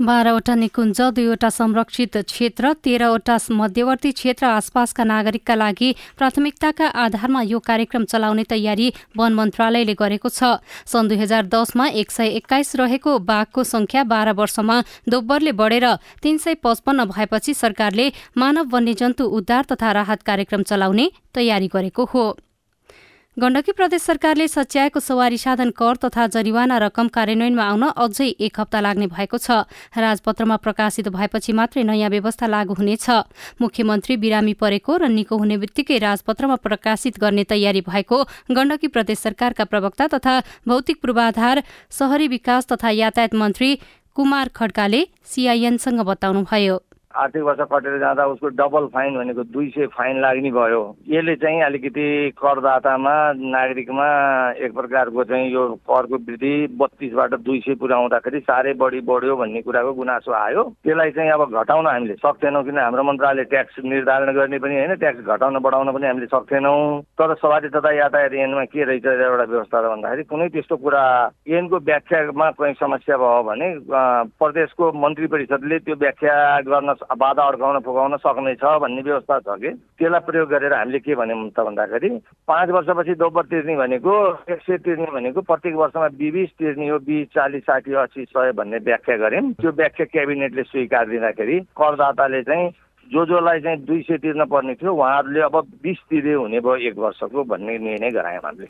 बाह्रवटा 0.01 0.53
निकुञ्ज 0.55 1.00
दुईवटा 1.15 1.50
संरक्षित 1.51 2.17
क्षेत्र 2.27 2.72
तेह्रवटा 2.86 3.38
मध्यवर्ती 3.51 4.12
क्षेत्र 4.12 4.46
आसपासका 4.46 5.03
नागरिकका 5.03 5.55
लागि 5.55 5.91
प्राथमिकताका 6.17 6.88
आधारमा 7.03 7.41
यो 7.43 7.60
कार्यक्रम 7.62 8.05
चलाउने 8.05 8.43
तयारी 8.50 8.91
वन 9.17 9.34
मन्त्रालयले 9.34 9.93
गरेको 9.93 10.29
छ। 10.29 10.58
सन् 10.86 11.10
दुई 11.10 11.17
हजार 11.17 11.46
दसमा 11.53 11.88
एक 12.01 12.12
सय 12.12 12.27
एक्काइस 12.41 12.75
रहेको 12.75 13.17
बाघको 13.22 13.63
संख्या 13.63 14.03
बाह्र 14.10 14.34
वर्षमा 14.34 14.81
दोब्बरले 15.10 15.51
बढेर 15.53 15.86
तीन 16.24 16.38
सय 16.38 16.55
पचपन्न 16.63 17.05
भएपछि 17.05 17.53
सरकारले 17.53 18.12
मानव 18.38 18.70
वन्यजन्तु 18.74 19.24
उद्धार 19.38 19.65
तथा 19.72 19.91
राहत 19.93 20.22
कार्यक्रम 20.24 20.63
चलाउने 20.63 21.12
तयारी 21.36 21.67
गरेको 21.74 22.05
हो। 22.05 22.25
गण्डकी 23.38 23.72
प्रदेश 23.72 24.02
सरकारले 24.02 24.48
सच्याएको 24.48 25.00
सवारी 25.00 25.38
साधन 25.38 25.70
कर 25.72 25.96
तथा 26.04 26.26
जरिवाना 26.28 26.78
रकम 26.78 27.08
कार्यान्वयनमा 27.08 27.64
आउन 27.64 27.84
अझै 27.88 28.28
एक 28.28 28.60
हप्ता 28.60 28.80
लाग्ने 28.82 29.08
भएको 29.08 29.38
छ। 29.38 29.64
राजपत्रमा 29.96 30.56
प्रकाशित 30.60 31.08
भएपछि 31.08 31.54
मात्रै 31.56 31.84
नयाँ 31.84 32.10
व्यवस्था 32.12 32.48
लागू 32.48 32.74
हुनेछ। 32.76 33.08
मुख्यमन्त्री 33.62 34.18
बिरामी 34.20 34.54
परेको 34.60 34.98
र 34.98 35.08
निको 35.08 35.38
हुने 35.38 35.58
बित्तिकै 35.64 35.98
राजपत्रमा 35.98 36.56
प्रकाशित 36.60 37.24
गर्ने 37.24 37.44
तयारी 37.48 37.82
भएको 37.88 38.24
गण्डकी 38.52 38.88
प्रदेश 38.92 39.20
सरकारका 39.24 39.64
प्रवक्ता 39.64 40.08
तथा 40.12 40.36
भौतिक 40.68 41.00
पूर्वाधार 41.00 41.64
शहरी 41.90 42.28
विकास 42.28 42.68
तथा 42.68 42.90
यातायात 43.00 43.34
मन्त्री 43.34 43.76
कुमार 44.16 44.48
खड्काले 44.52 45.08
सीआईएनसँग 45.24 46.04
बताउनुभयो। 46.04 46.80
आर्थिक 47.15 47.44
वर्ष 47.44 47.60
कटेर 47.72 47.98
जाँदा 48.00 48.25
उसको 48.25 48.48
डबल 48.56 48.86
फाइन 48.94 49.18
भनेको 49.18 49.44
दुई 49.44 49.68
सय 49.70 49.86
फाइन 49.96 50.22
लाग्ने 50.22 50.51
भयो। 50.51 50.82
यसले 51.10 51.36
चाहिँ 51.36 51.62
अलिकति 51.63 52.06
करदातामा 52.38 53.15
नागरिकमा 53.51 54.08
एक 54.65 54.74
प्रकारको 54.74 55.24
चाहिँ 55.24 55.51
यो 55.53 55.68
करको 55.89 56.15
वृद्धि 56.18 56.53
बत्तिसबाट 56.80 57.34
दुई 57.41 57.60
सय 57.60 57.75
पुर्याउँदाखेरि 57.82 58.39
साह्रै 58.39 58.74
बढी 58.82 59.01
बढ्यो 59.10 59.36
भन्ने 59.38 59.62
कुराको 59.62 59.94
गुनासो 59.94 60.32
आयो। 60.32 60.63
त्यसलाई 60.84 61.12
चाहिँ 61.12 61.32
अब 61.32 61.46
घटाउन 61.51 61.88
हामीले 61.88 62.15
सक्थेनौँ 62.22 62.63
किन 62.63 62.77
हाम्रो 62.80 63.03
मन्त्रालयले 63.03 63.44
ट्याक्स 63.51 63.80
निर्धारण 63.84 64.34
गर्ने 64.36 64.60
पनि 64.60 64.75
होइन 64.75 64.96
ट्याक्स 64.96 65.25
घटाउन 65.27 65.60
बढाउन 65.60 65.91
पनि 65.91 66.08
हामीले 66.08 66.25
सक्थेनौँ 66.32 67.01
तर 67.20 67.36
सवारी 67.41 67.70
तथा 67.70 67.91
यातायात 67.91 68.34
ऐनमा 68.34 68.63
के 68.72 68.84
रहेछ 68.84 69.06
एउटा 69.06 69.44
व्यवस्था 69.44 69.82
भन्दाखेरि 69.88 70.24
कुनै 70.24 70.48
त्यस्तो 70.50 70.75
कुरा 70.77 71.03
ऐनको 71.50 71.77
व्याख्यामा 71.91 72.50
कहीँ 72.60 72.74
समस्या 72.80 73.18
भयो 73.18 73.44
भने 73.44 73.68
प्रदेशको 74.39 74.91
मन्त्री 75.01 75.27
परिषदले 75.27 75.80
त्यो 75.80 75.96
व्याख्या 76.00 76.36
गर्न 76.70 76.94
बाधा 77.17 77.43
अड्काउन 77.43 77.79
पुगाउन 77.81 78.17
सक्नेछ 78.17 78.63
भन्ने 78.81 79.01
व्यवस्था 79.01 79.39
छ 79.39 79.55
कि? 79.62 79.70
त्यसलाई 79.98 80.20
प्रयोग 80.25 80.50
गरेर 80.50 80.74
हामीले 80.74 81.00
के 81.00 81.15
भन्यौँ 81.15 81.50
त 81.50 81.60
भन्दाखेरि 81.65 82.10
पाँच 82.48 82.70
वर्षपछि 82.70 83.13
दोब्बर 83.17 83.43
तिर्ने 83.51 83.75
भनेको 83.75 84.13
एक 84.50 84.62
सय 84.62 84.77
तिर्ने 84.86 85.10
भनेको 85.12 85.41
प्रत्येक 85.41 85.75
वर्षमा 85.75 86.08
बिबिस 86.22 86.50
तिर्ने 86.60 86.89
हो 86.89 86.98
बिस 87.01 87.27
चालिस 87.34 87.63
साठी 87.63 87.93
अस्सी 87.93 88.25
सय 88.25 88.51
भन्ने 88.53 88.77
व्याख्या 88.86 89.17
गऱ्यौँ। 89.17 89.51
त्यो 89.62 89.72
व्याख्या 89.72 90.05
क्याबिनेटले 90.05 90.63
स्वीकार 90.63 91.05
दिँदाखेरि 91.10 91.60
करदाताले 91.79 92.41
चाहिँ 92.43 92.70
जो 93.12 93.25
जसलाई 93.25 93.60
चाहिँ 93.62 93.79
दुई 93.86 94.01
सय 94.08 94.17
तिर्न 94.24 94.46
पर्ने 94.46 94.74
थियो। 94.75 94.93
उहाँहरूले 94.93 95.41
अब 95.41 95.55
बिस 95.84 95.98
तिरे 96.10 96.34
हुने 96.34 96.60
भयो 96.60 96.75
एक 96.88 96.98
वर्षको 96.98 97.43
भन्ने 97.43 97.77
निर्णय 97.77 98.10
गरायौँ 98.12 98.41
हामीले। 98.46 98.67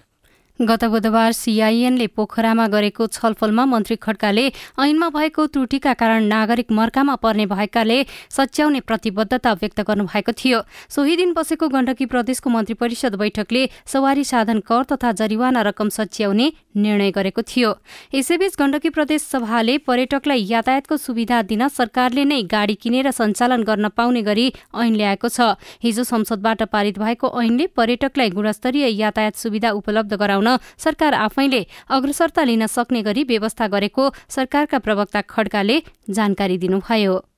गत 0.62 0.84
बुधबार 0.86 1.32
सीआईएनले 1.34 2.06
पोखरामा 2.08 2.65
गरेको 2.68 3.06
छलफलमा 3.08 3.63
मन्त्री 3.65 3.96
खड्काले 3.98 4.46
ऐनमा 4.77 5.08
भएको 5.10 5.46
त्रुटिका 5.48 5.94
कारण 5.94 6.24
नागरिक 6.25 6.72
मर्कामा 6.72 7.15
पर्ने 7.18 7.46
भएकाले 7.46 7.98
सच्याउने 8.30 8.80
प्रतिबद्धता 8.82 9.53
व्यक्त 9.53 9.82
गर्नुभएको 9.82 10.32
थियो। 10.34 10.60
सोही 10.89 11.15
दिन 11.18 11.34
बसेको 11.34 11.68
गण्डकी 11.68 12.06
प्रदेशको 12.06 12.50
मन्त्री 12.50 12.74
परिषद 12.74 13.15
बैठकले 13.15 13.70
सवारी 13.86 14.24
साधन 14.24 14.60
कर 14.62 14.84
तथा 14.91 15.12
जरिवाना 15.12 15.62
रकम 15.63 15.89
सच्याउने 15.89 16.51
निर्णय 16.77 17.12
गरेको 17.12 17.41
थियो। 17.44 17.74
यसैबीच 18.13 18.56
गण्डकी 18.60 18.89
प्रदेश 18.91 19.22
सभाले 19.24 19.77
पर्यटकलाई 19.80 20.46
यातायातको 20.46 20.98
सुविधा 20.98 21.41
दिन 21.41 21.68
सरकारले 21.70 22.25
नै 22.25 22.41
गाडी 22.46 22.75
किनेर 22.75 23.12
सञ्चालन 23.12 23.63
गर्न 23.63 23.89
पाउने 23.89 24.22
गरी 24.22 24.48
ऐन 24.75 24.94
ल्याएको 24.96 25.27
छ। 25.27 25.58
हिजो 25.82 26.03
संसदबाट 26.03 26.63
पारित 26.70 27.00
भएको 27.00 27.34
ऐनले 27.41 27.68
पर्यटकलाई 27.74 28.30
गुणस्तरीय 28.30 28.88
यातायात 29.01 29.36
सुविधा 29.38 29.72
उपलब्ध 29.74 30.13
गराउन 30.13 30.50
सरकार 30.77 31.13
आफैले 31.13 31.65
अग्रसरता 31.89 32.43
लिन 32.43 32.65
सक्ने 32.67 33.01
गरी 33.01 33.24
व्यवस्था 33.24 33.67
गरेको 33.67 34.12
सरकारका 34.29 34.79
प्रवक्ता 34.79 35.22
खड्काले 35.22 35.81
जानकारी 36.10 36.58
दिनुभयो। 36.58 37.30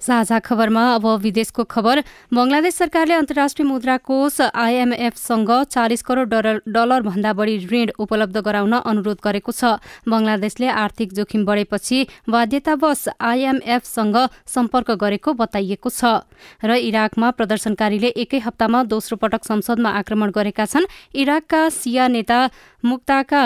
साझा 0.00 0.38
खबरमा 0.40 0.84
अब 0.94 1.06
विदेशको 1.20 1.64
खबर। 1.64 2.02
बंगलादेश 2.32 2.74
सरकारले 2.74 3.14
अन्तर्राष्ट्रिय 3.14 3.68
मुद्रा 3.68 3.96
कोष 4.00 4.40
आइएमएफसँग 4.40 5.50
चालिस 5.70 6.02
करोड़ 6.02 6.28
डलर 6.66 7.00
भन्दा 7.02 7.32
बढी 7.32 7.56
ऋण 7.66 7.90
उपलब्ध 7.98 8.36
गराउन 8.38 8.72
अनुरोध 8.80 9.18
गरेको 9.24 9.52
छ। 9.52 9.78
बंगलादेशले 10.08 10.66
आर्थिक 10.66 11.12
जोखिम 11.12 11.44
बढेपछि 11.44 12.06
बाध्यतावश 12.28 13.08
आइएमएफसँग 13.20 14.16
सम्पर्क 14.46 14.90
गरेको 14.96 15.32
बताइएको 15.34 15.90
छ। 15.90 16.24
र 16.64 16.80
इराकमा 16.80 17.30
प्रदर्शनकारीले 17.30 18.08
एकै 18.16 18.38
हप्तामा 18.40 18.82
दोस्रो 18.88 19.16
पटक 19.16 19.44
संसदमा 19.44 19.90
आक्रमण 20.00 20.30
गरेका 20.30 20.64
छन्। 20.64 20.88
इराकका 21.14 21.68
सिया 21.70 22.08
नेता 22.08 22.38
मुक्ताका 22.84 23.44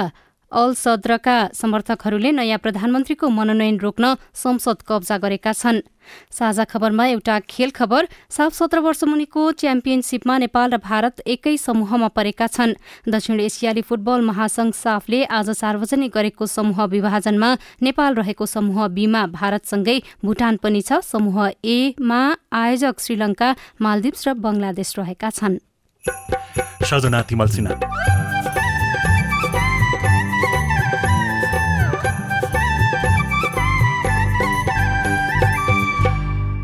अल 0.55 0.75
सद्रका 0.75 1.37
समर्थकहरूले 1.55 2.31
नयाँ 2.33 2.59
प्रधानमन्त्रीको 2.59 3.29
मनोनयन 3.29 3.77
रोक्न 3.79 4.15
संसद 4.35 4.79
कब्जा 4.87 5.17
गरेका 5.19 5.53
छन्। 5.53 5.83
साझा 6.31 6.65
खबरमा 6.65 7.05
एउटा 7.07 7.39
खेल 7.51 7.71
खबर 7.71 8.09
सात 8.31 8.53
सत्र 8.53 8.79
वर्ष 8.79 9.05
मुनिको 9.05 9.43
च्याम्पियनसिपमा 9.59 10.35
नेपाल 10.39 10.69
र 10.71 10.77
भारत 10.79 11.15
एकै 11.27 11.57
समूहमा 11.57 12.09
परेका 12.15 12.47
छन्। 12.47 12.79
दक्षिण 13.09 13.41
एसियाली 13.41 13.83
फुटबल 13.83 14.21
महासंघ 14.21 14.73
साफले 14.75 15.25
आज 15.27 15.51
सार्वजनिक 15.51 16.11
गरेको 16.15 16.47
समूह 16.47 16.79
विभाजनमा 16.87 17.51
नेपाल 17.83 18.15
रहेको 18.15 18.47
समूह 18.47 18.87
बीमा 18.95 19.27
भारतसँगै 19.35 19.99
भूटान 20.25 20.57
पनि 20.63 20.83
छ। 20.83 21.01
समूह 21.03 21.51
एमा 21.65 22.21
आयोजक 22.53 22.95
श्रीलंका 23.01 23.49
मालदिप्स 23.81 24.29
र 24.29 24.31
बंगलादेश 24.39 24.95
रहेका 24.99 25.29
छन्। 25.31 25.59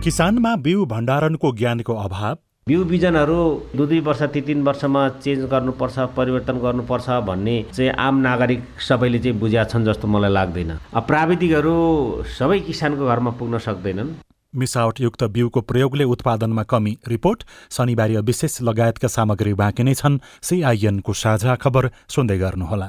किसानमा 0.04 0.54
बिउ 0.56 0.84
भण्डारणको 0.86 1.48
ज्ञानको 1.52 1.94
अभाव? 1.94 2.36
बिउ 2.66 2.84
बिजनहरू 2.84 3.40
दुई 3.76 3.86
दुई 3.86 4.00
वर्ष 4.00 4.22
ती 4.32 4.40
तिन 4.40 4.62
वर्षमा 4.64 5.02
चेन्ज 5.20 5.44
गर्नुपर्छ 5.44 5.98
परिवर्तन 6.16 6.58
गर्नुपर्छ 6.58 7.08
भन्ने 7.28 7.56
चाहिँ 7.76 7.90
आम 8.00 8.16
नागरिक 8.18 8.62
सबैले 8.80 9.18
चाहिँ 9.18 9.38
बुझ्या 9.38 9.64
छन् 9.64 9.84
जस्तो 9.84 10.08
मलाई 10.08 10.32
लाग्दैन। 10.32 10.70
प्राविधिकहरू 11.04 11.74
सबै 12.38 12.58
किसानको 12.60 13.06
घरमा 13.06 13.30
पुग्न 13.36 13.58
सक्दैनन्। 13.58 14.14
मिसावटयुक्त 14.56 15.24
बिउको 15.24 15.60
प्रयोगले 15.60 16.04
उत्पादनमा 16.04 16.62
कमी। 16.62 16.96
रिपोर्ट 17.08 17.44
शनिबार 17.70 18.10
विशेष 18.24 18.60
लगायतका 18.62 19.08
सामग्री 19.08 19.52
बाँकी 19.54 19.82
नै 19.82 19.94
छन्। 19.94 20.20
सिआइएनको 20.42 21.12
साझा 21.12 21.54
खबर 21.56 21.90
सुन्दै 22.08 22.38
गर्नुहोला। 22.38 22.88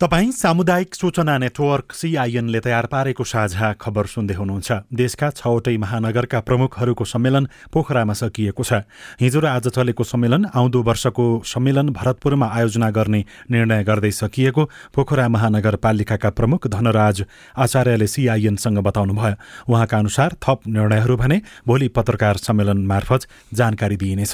तपाईँ 0.00 0.30
सामुदायिक 0.32 0.94
सूचना 0.94 1.36
नेटवर्क 1.38 1.92
सीआईएनले 1.92 2.60
तयार 2.64 2.86
पारेको 2.88 3.24
साझा 3.24 3.72
खबर 3.76 4.06
सुन्दै 4.08 4.34
हुनुहुन्छ। 4.34 4.88
देशका 4.88 5.28
छवटै 5.36 5.76
महानगरका 5.76 6.40
प्रमुखहरूको 6.40 7.04
सम्मेलन 7.04 7.48
पोखरामा 7.68 8.14
सकिएको 8.16 8.64
छ। 8.64 8.88
हिजो 9.20 9.40
र 9.40 9.46
आज 9.60 9.68
चलेको 9.68 10.00
सम्मेलन 10.02 10.56
आउँदो 10.56 10.80
वर्षको 10.80 11.24
सम्मेलन 11.44 11.92
भरतपुरमा 11.92 12.46
आयोजना 12.48 12.88
गर्ने 12.96 13.20
निर्णय 13.52 13.84
गर्दै 13.84 14.10
सकिएको 14.10 14.64
पोखरा 14.96 15.28
महानगरपालिकाका 15.28 16.30
प्रमुख 16.32 16.66
धनराज 16.72 17.24
आचार्यले 17.60 18.06
सीआईएनसँग 18.08 18.78
बताउनुभयो। 18.80 19.36
उहाँका 19.68 19.98
अनुसार 19.98 20.40
थप 20.40 20.60
निर्णयहरू 20.64 21.16
भने 21.16 21.40
भोलि 21.68 21.88
पत्रकार 21.92 22.40
सम्मेलन 22.40 22.86
मार्फत 22.88 23.28
जानकारी 23.52 23.96
दिइनेछ। 24.00 24.32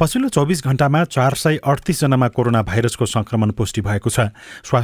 पछिल्लो 0.00 0.28
चौबिस 0.32 0.64
घण्टामा 0.64 1.04
चार 1.12 1.34
सय 1.36 1.60
अडतिसजनामा 1.60 2.28
कोरोना 2.32 2.62
भाइरसको 2.64 3.04
संक्रमण 3.06 3.50
पुष्टि 3.52 3.80
भएको 3.84 4.08
छ। 4.08 4.32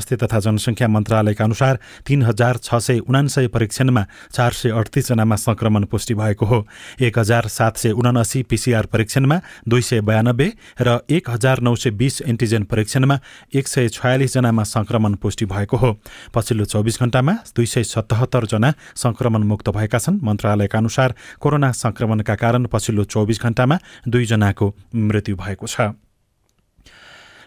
स्वास्थ्य 0.02 0.26
तथा 0.26 0.38
जनसङ्ख्या 0.40 0.88
मन्त्रालयका 0.88 1.44
अनुसार 1.44 1.78
तीन 2.06 2.22
हजार 2.22 2.56
छ 2.58 2.74
सय 2.76 2.98
उनासय 3.00 3.46
परीक्षणमा 3.48 4.02
चार 4.34 4.52
सय 4.52 4.70
अडतिसजनामा 4.72 5.36
संक्रमण 5.36 5.84
पुष्टि 5.86 6.14
भएको 6.14 6.46
हो। 6.46 6.66
एक 7.00 7.18
हजार 7.18 7.46
सात 7.48 7.76
सय 7.76 7.90
उनासी 7.92 8.42
पिसिआर 8.42 8.86
परीक्षणमा 8.86 9.38
दुई 9.68 9.82
सय 9.82 10.00
बयानब्बे 10.02 10.48
र 10.80 10.98
एक 11.08 11.30
हजार 11.30 11.60
नौ 11.62 11.74
सय 11.76 11.90
बिस 11.92 12.20
एन्टिजेन 12.22 12.64
परीक्षणमा 12.66 13.18
एक 13.54 13.68
सय 13.68 13.88
छयालिसजनामा 13.88 14.64
संक्रमण 14.66 15.14
पुष्टि 15.22 15.46
भएको 15.46 15.76
हो। 15.76 15.90
पछिल्लो 16.34 16.64
चौबिस 16.64 16.98
घण्टामा 17.00 17.32
दुई 17.56 17.66
सय 17.66 17.84
सतहत्तरजना 17.86 18.72
संक्रमण 18.96 19.42
मुक्त 19.46 19.68
भएका 19.70 19.98
छन्। 19.98 20.20
मन्त्रालयका 20.22 20.78
अनुसार 20.78 21.14
कोरोना 21.40 21.72
संक्रमणका 21.72 22.34
कारण 22.34 22.66
पछिल्लो 22.66 23.04
चौबिस 23.06 23.42
घण्टामा 23.42 23.78
दुईजनाको 24.08 24.74
मृत्यु 24.94 25.36
भएको 25.36 25.66
छ। 25.66 25.94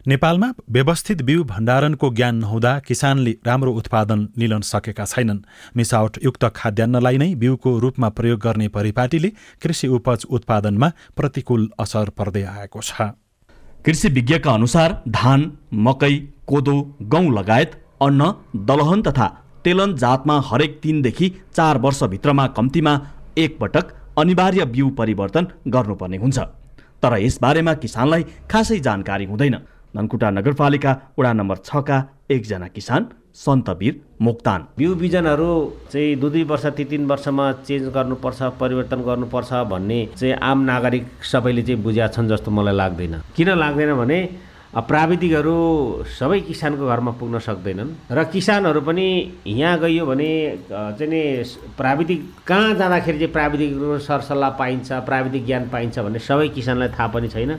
नेपालमा 0.07 0.47
व्यवस्थित 0.69 1.21
बिउ 1.21 1.43
भण्डारणको 1.43 2.09
ज्ञान 2.13 2.35
नहुँदा 2.35 2.71
किसानले 2.79 3.31
राम्रो 3.45 3.71
उत्पादन 3.73 4.27
लिन 4.37 4.61
सकेका 4.61 5.05
छैनन्। 5.05 5.39
मिसावटयुक्त 5.77 6.45
खाद्यान्नलाई 6.55 7.17
नै 7.17 7.33
बिउको 7.35 7.77
रूपमा 7.79 8.09
प्रयोग 8.09 8.39
गर्ने 8.39 8.67
परिपाटीले 8.67 9.29
कृषि 9.63 9.87
उपज 9.97 10.25
उत्पादनमा 10.29 10.91
प्रतिकूल 11.17 11.69
असर 11.79 12.09
पर्दै 12.17 12.43
आएको 12.45 12.81
छ। 12.81 13.09
कृषि 13.85 14.09
विज्ञका 14.09 14.53
अनुसार 14.53 15.01
धान 15.09 15.51
मकै 15.73 16.13
कोदो 16.45 16.77
गहुँ 17.09 17.33
लगायत 17.33 17.71
अन्न 18.01 18.31
दलहन 18.69 19.01
तथा 19.01 19.27
तेलन 19.65 19.95
जातमा 19.97 20.39
हरेक 20.45 20.79
तिनदेखि 20.83 21.33
चार 21.55 21.77
वर्षभित्रमा 21.81 22.47
कम्तीमा 22.57 22.99
एकपटक 23.37 23.93
अनिवार्य 24.17 24.65
बिउ 24.65 24.89
परिवर्तन 24.99 25.47
गर्नुपर्ने 25.67 26.17
हुन्छ। 26.17 26.39
तर 27.01 27.17
यसबारेमा 27.19 27.73
किसानलाई 27.83 28.23
खासै 28.51 28.79
जानकारी 28.79 29.25
हुँदैन। 29.25 29.57
धनकुटा 29.95 30.29
नगरपालिका 30.29 30.91
वडा 31.19 31.31
नम्बर 31.33 31.57
छका 31.65 31.97
एकजना 32.31 32.67
किसान 32.75 33.07
सन्तवीर 33.35 33.93
मोक्तान। 34.21 34.61
बिउ 34.77 34.95
बिजनहरू 34.95 35.49
चाहिँ 35.91 36.15
दुई 36.15 36.29
दुई 36.29 36.43
वर्ष 36.51 36.65
ती 36.77 36.83
तिन 36.91 37.05
वर्षमा 37.07 37.51
चेन्ज 37.67 37.87
गर्नुपर्छ 37.95 38.41
परिवर्तन 38.59 39.01
गर्नुपर्छ 39.07 39.51
भन्ने 39.71 39.99
चाहिँ 40.15 40.33
आम 40.41 40.59
नागरिक 40.71 41.05
सबैले 41.31 41.61
चाहिँ 41.67 41.81
बुझ्या 41.83 42.07
छन् 42.15 42.29
जस्तो 42.29 42.51
मलाई 42.51 42.75
लाग्दैन। 42.75 43.15
किन 43.35 43.49
लाग्दैन 43.59 43.93
भने 43.95 44.19
प्राविधिकहरू 44.75 45.55
सबै 46.19 46.39
किसानको 46.47 46.87
घरमा 46.87 47.11
पुग्न 47.19 47.39
सक्दैनन् 47.39 47.91
र 48.11 48.23
किसानहरू 48.31 48.81
पनि 48.87 49.07
यहाँ 49.47 49.79
गइयो 49.79 50.05
भने 50.05 50.29
चाहिँ 50.71 51.07
नि 51.07 51.21
प्राविधिक 51.77 52.19
कहाँ 52.47 52.73
जाँदाखेरि 52.75 53.17
चाहिँ 53.19 53.33
प्राविधिक 53.33 53.71
सरसल्लाह 54.07 54.49
पाइन्छ 54.59 54.91
प्राविधिक 55.07 55.45
ज्ञान 55.45 55.69
पाइन्छ 55.71 55.99
भन्ने 55.99 56.19
सबै 56.19 56.47
किसानलाई 56.55 56.89
थाहा 56.91 57.07
पनि 57.15 57.27
छैन। 57.31 57.51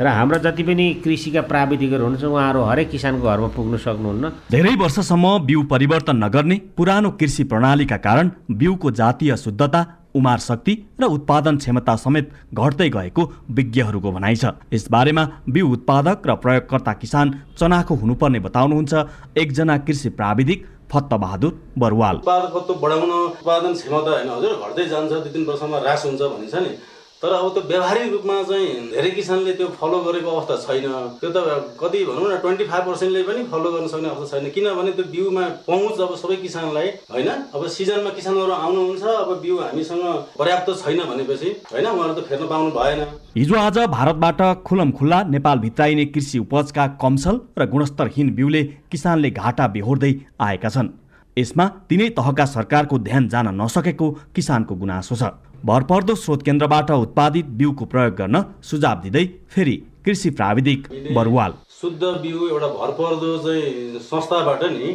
र 0.00 0.06
हाम्रा 0.08 0.38
जति 0.40 0.62
पनि 0.62 0.84
कृषिका 1.04 1.40
प्राविधिकहरू 1.44 2.04
हुनुहुन्छ 2.04 2.24
उहाँहरू 2.24 2.60
हरेक 2.64 2.90
किसानको 2.90 3.26
घरमा 3.28 3.48
पुग्न 3.52 3.76
सक्नुहुन्न। 3.76 4.28
धेरै 4.50 4.74
वर्षसम्म 4.80 5.38
बिउ 5.44 5.62
परिवर्तन 5.68 6.16
नगर्ने 6.24 6.56
पुरानो 6.76 7.10
कृषि 7.20 7.44
प्रणालीका 7.44 7.96
कारण 8.00 8.30
बिउको 8.50 8.90
जातीय 8.90 9.36
शुद्धता 9.36 9.80
उमार 10.16 10.38
शक्ति 10.40 10.72
र 11.00 11.04
उत्पादन 11.06 11.56
क्षमता 11.56 11.96
समेत 11.96 12.30
घट्दै 12.54 12.88
गएको 12.90 13.22
विज्ञहरूको 13.50 14.12
भनाइ 14.12 14.36
छ। 14.36 14.56
यसबारेमा 14.72 15.24
बिउ 15.48 15.68
उत्पादक 15.68 16.22
र 16.26 16.34
प्रयोगकर्ता 16.44 16.92
किसान 16.96 17.34
चनाखो 17.60 17.94
हुनुपर्ने 17.94 18.40
बताउनुहुन्छ 18.40 18.92
एकजना 19.36 19.76
कृषि 19.84 20.08
प्राविधिक 20.16 20.64
फत्त 20.90 21.12
बहादुर 21.14 21.52
बरुवाल। 21.78 22.16
उत्पादकत्व 22.16 22.74
बढाउन 22.82 23.12
उत्पादन 23.12 23.72
क्षमता 23.74 24.10
होइन 24.10 24.30
हजुर 24.30 24.52
घट्दै 24.64 24.86
जान्छ 24.88 25.12
दुई 25.12 25.32
तिन 25.32 25.44
वर्षमा 25.44 25.78
ह्रास 25.78 26.06
हुन्छ 26.06 26.22
भनिन्छ 26.22 26.54
नि। 26.56 26.72
तर 27.22 27.32
अब 27.36 27.48
त्यो 27.54 27.62
व्यावहारिक 27.68 28.12
रूपमा 28.12 28.34
चाहिँ 28.48 28.68
धेरै 28.90 29.10
किसानले 29.10 29.52
त्यो 29.52 29.66
फलो 29.76 29.98
गरेको 30.04 30.30
अवस्था 30.30 30.56
छैन। 30.56 30.86
त्यो 31.20 31.30
त 31.30 31.38
कति 31.76 32.04
भनौँ 32.04 32.28
न 32.32 32.36
ट्वेन्टी 32.40 32.64
फाइभ 32.64 32.84
पर्सेन्टले 32.86 33.22
पनि 33.22 33.42
फलो 33.52 33.72
गर्न 33.72 33.86
सक्ने 33.92 34.08
अवस्था 34.08 34.38
छैन। 34.40 34.50
किनभने 34.50 34.92
त्यो 34.96 35.04
बिउमा 35.12 35.44
पहुँच 35.68 36.00
अब 36.00 36.14
सबै 36.16 36.36
किसानलाई 36.36 36.88
होइन? 37.12 37.28
अब 37.52 37.66
सिजनमा 37.76 38.10
किसानहरू 38.16 38.52
आउनुहुन्छ 38.52 39.04
अब 39.04 39.30
बिउ 39.42 39.58
हामीसँग 39.60 40.04
पर्याप्त 40.38 40.68
छैन 40.80 41.00
भनेपछि 41.10 41.48
होइन? 41.72 41.86
उहाँहरू 41.86 42.14
त 42.16 42.24
फेर्न 42.24 42.46
पाउनु 42.48 42.70
भएन। 42.72 43.00
हिजो 43.36 43.54
आज 43.58 43.78
भारतबाट 43.92 44.40
खुलम 44.64 44.90
खुल्ला 44.96 45.22
नेपाल 45.28 45.58
भित्राइने 45.60 46.04
कृषि 46.16 46.38
उपजका 46.40 46.86
कमसल 46.96 47.40
र 47.58 47.68
गुणस्तरहीन 47.68 48.34
बिउले 48.34 48.62
किसानले 48.88 49.30
घाटा 49.32 49.68
बेहोर्दै 49.76 50.12
आएका 50.40 50.68
छन्। 50.68 50.88
यसमा 51.36 51.68
तिनै 51.88 52.08
तहका 52.16 52.44
सरकारको 52.56 52.98
ध्यान 52.98 53.28
जान 53.28 53.54
नसकेको 53.60 54.10
किसानको 54.34 54.74
गुनासो 54.74 55.14
छ। 55.14 55.32
भरपर्दो 55.64 56.14
स्रोत 56.14 56.42
केन्द्रबाट 56.42 56.90
उत्पादित 56.90 57.46
बिउको 57.60 57.84
प्रयोग 57.84 58.14
गर्न 58.16 58.36
सुझाव 58.64 59.00
दिँदै 59.00 59.24
फेरि 59.52 59.76
कृषि 60.04 60.30
प्राविधिक 60.32 60.88
बरुवाल। 61.14 61.52
शुद्ध 61.70 62.02
बिउ 62.22 62.48
एउटा 62.48 62.68
भरपर्दो 62.70 63.36
चाहिँ 63.44 63.98
संस्थाबाट 64.00 64.62
नि 64.72 64.88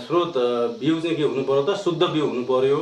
स्रोत 0.00 0.34
बिउ 0.80 1.00
चाहिँ 1.00 1.16
के 1.16 1.22
हुनु 1.22 1.42
पर्यो 1.44 1.62
त? 1.62 1.76
शुद्ध 1.84 2.02
बिउ 2.02 2.26
हुनु 2.26 2.44
पर्यो। 2.44 2.78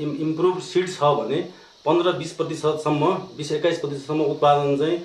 इम् 0.00 0.16
इम्प्रुभ 0.26 0.58
सिड 0.60 0.88
छ 0.88 1.14
भने 1.18 1.38
पन्ध्र 1.86 2.12
बिस 2.18 2.32
प्रतिशतसम्म 2.32 3.12
बिस 3.36 3.52
एक्काइस 3.52 3.78
प्रतिशतसम्म 3.80 4.20
उत्पादन 4.34 4.76
चाहिँ 4.76 4.98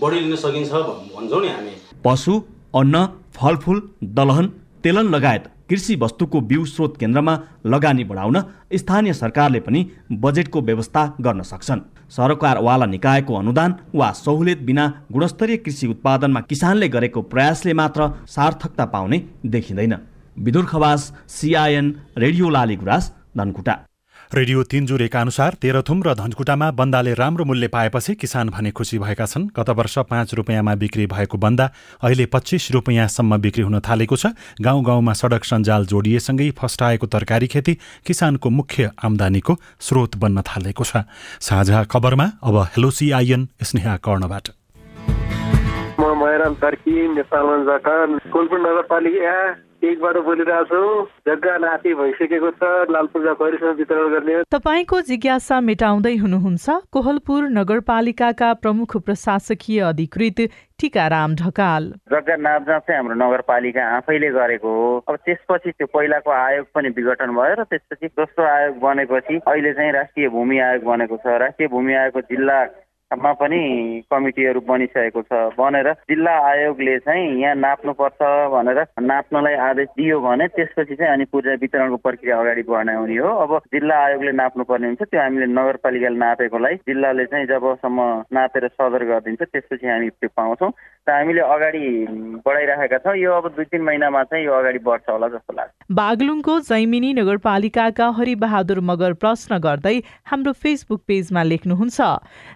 बढी 0.00 0.20
लिन 0.20 0.36
सकिन्छ 0.36 0.70
भन्छौँ 0.70 1.42
नि 1.42 1.48
हामी। 1.48 1.74
पशु 2.04 2.40
अन्न 2.74 3.06
फलफुल 3.34 3.82
दलहन 4.14 4.46
तेलन 4.82 5.14
लगायत 5.14 5.50
कृषि 5.70 5.96
वस्तुको 5.96 6.40
बिउ 6.40 6.64
स्रोत 6.64 6.96
केन्द्रमा 6.96 7.38
लगानी 7.66 8.04
बढाउन 8.04 8.42
स्थानीय 8.74 9.12
सरकारले 9.12 9.60
पनि 9.60 9.86
बजेटको 10.12 10.60
व्यवस्था 10.60 11.04
गर्न 11.20 11.42
सक्छन्। 11.42 11.80
सरकारवाला 12.10 12.86
निकायको 12.86 13.34
अनुदान 13.34 13.74
वा 13.94 14.10
सहुलियत 14.14 14.62
बिना 14.62 14.92
गुणस्तरीय 15.12 15.56
कृषि 15.56 15.86
उत्पादनमा 15.86 16.40
किसानले 16.40 16.88
गरेको 16.88 17.22
प्रयासले 17.22 17.72
मात्र 17.74 18.10
सार्थकता 18.26 18.84
पाउने 18.84 19.22
देखिँदैन। 19.46 19.96
Vidur 20.38 20.64
Khawas 20.64 21.12
CIN 21.28 21.94
radio 22.18 22.48
Lali 22.48 22.76
Gurans 22.76 23.12
Dhankuta. 23.36 23.78
Radio 24.34 24.62
तिनजुरेका 24.64 25.20
अनुसार 25.20 25.54
तेह्रथुम 25.62 26.02
र 26.02 26.14
धनकुटामा 26.14 26.70
बन्दाले 26.70 27.12
राम्रो 27.14 27.44
मूल्य 27.44 27.68
पाएपछि 27.68 28.14
किसान 28.14 28.48
भने 28.50 28.70
खुसी 28.70 28.98
भएका 28.98 29.26
छन्। 29.26 29.46
गत 29.54 29.70
वर्ष 29.70 29.98
पाँच 30.10 30.34
रुपियाँमा 30.34 30.74
बिक्री 30.74 31.06
भएको 31.06 31.38
बन्दा 31.38 31.70
अहिले 32.02 32.26
पच्चिस 32.26 32.70
रुपियाँसम्म 32.72 33.36
बिक्री 33.38 33.62
हुन 33.62 33.78
थालेको 33.80 34.16
छ। 34.16 34.34
गाउँ 34.58 34.82
गाउँमा 34.84 35.12
सडक 35.12 35.44
सञ्जाल 35.44 35.86
जोडिएसँगै 35.86 36.50
फस्टाएको 36.58 37.06
तरकारी 37.06 37.46
खेती 37.46 37.78
किसानको 38.06 38.50
मुख्य 38.50 38.90
आमदानीको 38.98 39.56
स्रोत 39.80 40.16
बन्न 40.18 40.42
थालेको 40.42 40.84
छ। 40.84 41.06
साझा 41.38 41.84
खबरमा 41.86 42.26
अब 42.42 42.56
हेलो 42.74 42.90
सिआइएन 42.90 43.48
स्नेहा 43.62 43.96
कर्णबाट। 44.02 44.63
म 46.00 46.06
मयराम 46.18 46.54
कार्की 46.62 46.94
नेपालगञ्जबाट 47.08 47.86
कुलपुर 48.32 48.60
नगरपालिका 48.60 49.34
एकबाट 49.84 50.16
बोलिरहेको 50.26 50.64
छु 50.66 50.80
जग्गा 51.28 51.56
नाति 51.62 51.92
भइसकेको 51.94 52.50
छ 52.50 52.70
लाल 52.90 53.06
पूजा 53.14 53.32
परिसर 53.38 53.72
वितरण 53.78 54.08
गर्ने। 54.12 54.42
तपाईँको 54.50 55.00
जिज्ञासा 55.08 55.60
मेटाउँदै 55.60 56.14
हुनुहुन्छ 56.16 56.76
कोहलपुर 56.90 57.48
नगरपालिकाका 57.58 58.52
प्रमुख 58.64 58.96
प्रशासकीय 59.06 59.80
अधिकृत 59.88 60.40
टिकाराम 60.80 61.34
ढकाल। 61.40 61.90
जग्गा 62.12 62.36
नापजाँच 62.42 62.82
चाहिँ 62.82 62.98
हाम्रो 62.98 63.14
नगरपालिका 63.24 63.84
आफैले 63.96 64.30
गरेको 64.38 64.72
हो। 64.74 64.88
अब 65.08 65.16
त्यसपछि 65.26 65.70
त्यो 65.70 65.86
पहिलाको 65.94 66.30
आयोग 66.30 66.66
पनि 66.74 66.88
विघटन 66.96 67.36
भयो 67.36 67.54
र 67.60 67.64
त्यसपछि 67.70 68.06
दोस्रो 68.18 68.44
आयोग 68.44 68.80
बनेपछि 68.82 69.40
अहिले 69.46 69.72
चाहिँ 69.72 69.92
राष्ट्रिय 70.00 70.28
भूमि 70.34 70.58
आयोग 70.70 70.82
बनेको 70.90 71.16
छ। 71.22 71.38
राष्ट्रिय 71.44 71.68
भूमि 71.68 71.94
आयोगको 71.94 72.20
जिल्ला 72.32 72.58
मा 73.22 73.32
पनि 73.40 73.60
कमिटीहरू 74.10 74.60
बनिसकेको 74.68 75.22
छ 75.22 75.40
बनेर 75.58 75.90
जिल्ला 76.10 76.32
आयोगले 76.50 76.98
चाहिँ 77.06 77.26
यहाँ 77.40 77.54
नाप्नुपर्छ 77.54 78.20
भनेर 78.54 78.80
नाप्नलाई 79.00 79.54
आदेश 79.68 79.88
दियो 79.98 80.20
भने 80.20 80.46
त्यसपछि 80.56 80.94
चाहिँ 80.94 81.12
अनि 81.12 81.24
पूर्जा 81.32 81.54
वितरणको 81.62 81.96
प्रक्रिया 82.06 82.38
अगाडि 82.40 82.62
बढ्ने 82.68 82.94
हुने 82.94 83.16
हो। 83.16 83.30
अब 83.44 83.58
जिल्ला 83.74 83.96
आयोगले 84.04 84.32
नाप्नुपर्ने 84.42 84.86
हुन्छ 84.86 85.02
त्यो 85.02 85.20
हामीले 85.20 85.46
नगरपालिकाले 85.52 86.18
नापेकोलाई 86.18 86.74
जिल्लाले 86.88 87.24
चाहिँ 87.30 87.46
जबसम्म 87.46 88.00
नापेर 88.34 88.68
सदर 88.68 89.04
गरिदिन्छ 89.04 89.42
त्यसपछि 89.42 89.86
हामी 89.86 90.08
त्यो 90.10 90.30
पाउँछौँ। 90.36 90.70
र 91.08 91.12
हामीले 91.12 91.40
अगाडि 91.40 91.84
बढाइराखेका 92.46 92.98
छौँ। 92.98 93.16
यो 93.16 93.32
अब 93.32 93.48
दुई 93.56 93.64
तिन 93.64 93.82
महिनामा 93.82 94.22
चाहिँ 94.24 94.44
यो 94.44 94.52
अगाडि 94.52 94.78
बढ्छ 94.80 95.08
होला 95.08 95.28
जस्तो 95.28 95.52
लाग्छ। 95.52 95.72
बागलुङको 95.92 96.58
जैमिनी 96.60 97.12
नगरपालिकाका 97.14 98.08
हरिबहादुर 98.18 98.80
मगर 98.80 99.12
प्रश्न 99.20 99.58
गर्दै 99.60 99.96
हाम्रो 100.24 100.52
फेसबुक 100.56 101.00
पेजमा 101.06 101.42
लेख्नुहुन्छ 101.44 102.00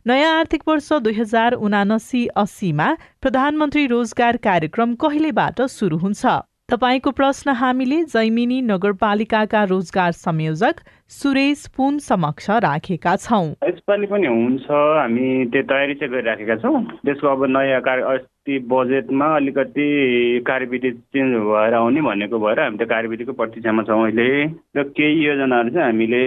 नयाँ 0.06 0.32
आर्थिक 0.38 0.62
वर्ष 0.68 0.92
दुई 1.04 1.14
हजार 1.14 1.60
उनासी 1.60 2.26
अस्सीमा 2.36 2.88
प्रधानमन्त्री 3.22 3.86
रोजगार 3.86 4.36
कार्यक्रम 4.42 4.94
कहिलेबाट 4.96 5.62
सुरु 5.68 5.96
हुन्छ? 5.98 6.24
तपाईँको 6.68 7.10
प्रश्न 7.10 7.52
हामीले 7.56 8.02
जैमिनी 8.06 8.60
नगरपालिकाका 8.62 9.62
रोजगार 9.64 10.12
संयोजक 10.14 10.80
सुरेश 11.10 11.66
पुन 11.76 11.98
समक्ष 12.04 12.48
राखेका 12.62 13.14
छौँ। 13.16 13.46
यसपालि 13.64 14.06
पनि 14.06 14.26
हुन्छ। 14.26 14.68
हामी 14.68 15.28
त्यो 15.48 15.62
तयारी 15.64 15.94
चाहिँ 15.94 16.12
गरिराखेका 16.12 16.56
छौँ। 16.60 16.82
त्यसको 17.00 17.26
अब 17.28 17.44
नयाँ 17.48 17.80
कार्य 17.80 18.02
अस्ति 18.12 18.58
बजेटमा 18.68 19.26
अलिकति 19.36 19.88
कार्यविधि 20.46 20.90
चेन्ज 20.90 21.32
भएर 21.48 21.74
आउने 21.74 22.00
भनेको 22.04 22.38
भएर 22.38 22.60
हामी 22.60 22.76
त्यो 22.76 22.86
कार्यविधिको 22.86 23.32
प्रतीक्षामा 23.40 23.82
छौँ 23.88 24.02
अहिले। 24.04 24.28
र 24.76 24.82
केही 24.92 25.24
योजनाहरू 25.24 25.70
चाहिँ 25.72 25.86
हामीले 25.88 26.22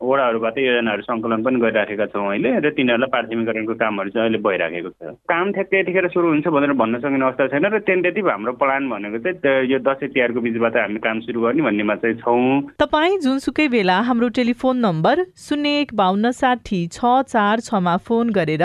वडाहरूबाट 0.00 0.58
योजनाहरू 0.58 1.02
सङ्कलन 1.02 1.42
पनि 1.42 1.60
गरिराखेका 1.60 2.06
छौँ 2.14 2.26
अहिले 2.30 2.50
र 2.64 2.70
तिनीहरूलाई 2.76 3.10
प्राथमिकरणको 3.14 3.74
कामहरू 3.82 4.10
चाहिँ 4.14 4.28
अहिले 4.28 4.38
भइराखेको 4.46 4.90
छ। 4.90 5.14
काम 5.26 5.46
ठ्याक्कै 5.52 5.80
यतिखेर 5.80 6.08
सुरु 6.14 6.28
हुन्छ 6.28 6.46
भनेर 6.54 6.72
भन्न 6.78 6.98
सकिने 7.02 7.24
अवस्था 7.26 7.46
छैन 7.54 7.66
र 7.66 7.78
टेन्टेटिभ 7.88 8.28
हाम्रो 8.28 8.52
प्लान 8.62 8.88
भनेको 8.88 9.18
चाहिँ 9.26 9.66
यो 9.72 9.78
दसैँ 9.82 10.08
तिहारको 10.14 10.40
बिचबाट 10.46 10.76
हामी 10.76 11.00
काम 11.02 11.20
सुरु 11.26 11.40
गर्ने 11.40 11.62
भन्नेमा 11.68 11.94
चाहिँ 12.04 12.16
छौँ। 12.22 12.76
तपाईँ 12.78 13.18
जुनसुकै 13.26 13.68
बेला 13.74 13.98
हाम्रो 14.08 14.28
टेलिफोन 14.38 14.76
नम्बर 14.86 15.24
शून्य 15.48 15.80
एक 15.80 15.94
बाहन्न 15.94 16.30
साठी 16.38 16.80
छ 16.92 17.12
चार 17.34 17.66
छमा 17.66 17.96
फोन 18.06 18.30
गरेर 18.38 18.64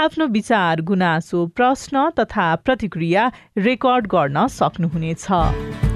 आफ्नो 0.00 0.26
विचार 0.38 0.80
गुनासो 0.88 1.46
प्रश्न 1.56 2.08
तथा 2.18 2.48
प्रतिक्रिया 2.64 3.30
रेकर्ड 3.60 4.06
गर्न 4.08 4.46
सक्नुहुनेछ। 4.58 5.89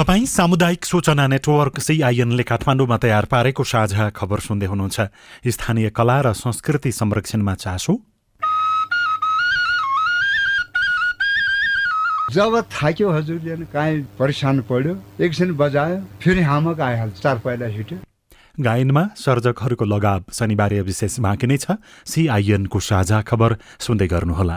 तपाईँ 0.00 0.24
सामुदायिक 0.24 0.84
सूचना 0.84 1.26
नेटवर्क 1.28 1.78
सिआइएनले 1.78 2.42
काठमाडौँमा 2.48 2.96
तयार 2.96 3.24
पारेको 3.28 3.64
साझा 3.64 4.08
खबर 4.16 4.40
सुन्दै 4.40 4.66
हुनुहुन्छ। 4.66 5.00
स्थानीय 5.44 5.90
कला 5.92 6.16
र 6.24 6.32
संस्कृति 6.32 6.92
संरक्षणमा 6.92 7.54
चासो। 7.54 7.92
जब 12.32 12.52
थाक्यो 12.72 13.10
हजुरले 13.12 13.68
काहीँ 13.68 14.00
परेसान 14.16 14.60
पर्यो 14.64 14.96
एकछिन 15.20 15.52
बजायो 15.60 16.00
फेरि 16.16 16.42
हामक 16.48 16.80
आइहाल्छ 16.80 17.20
चार 17.20 17.36
पहिला 17.44 17.68
छिट्यो। 17.68 17.98
गायनमा 18.56 19.04
सर्जकहरूको 19.20 19.84
लगाव 19.84 20.32
शनिबार 20.32 20.80
विशेष 20.80 21.20
बाँकी 21.20 21.46
नै 21.46 21.56
छ। 21.60 21.76
सिआइएनको 22.08 22.80
साझा 22.80 23.20
खबर 23.28 23.56
सुन्दै 23.78 24.08
गर्नुहोला। 24.08 24.56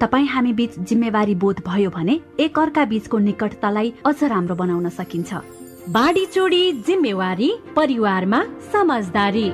तपाईँ 0.00 0.26
हामी 0.26 0.52
बीच 0.52 0.78
जिम्मेवारी 0.78 1.34
बोध 1.34 1.60
भयो 1.66 1.90
भने 1.90 2.20
एक 2.40 2.58
अर्का 2.58 2.84
बीचको 2.84 3.18
निकटतालाई 3.18 3.92
अझ 4.06 4.24
राम्रो 4.24 4.54
बनाउन 4.54 4.88
सकिन्छ। 4.88 5.34
बाढी 5.90 6.24
चोडी 6.26 6.72
जिम्मेवारी 6.86 7.50
परिवारमा 7.76 8.44
समझदारी। 8.72 9.50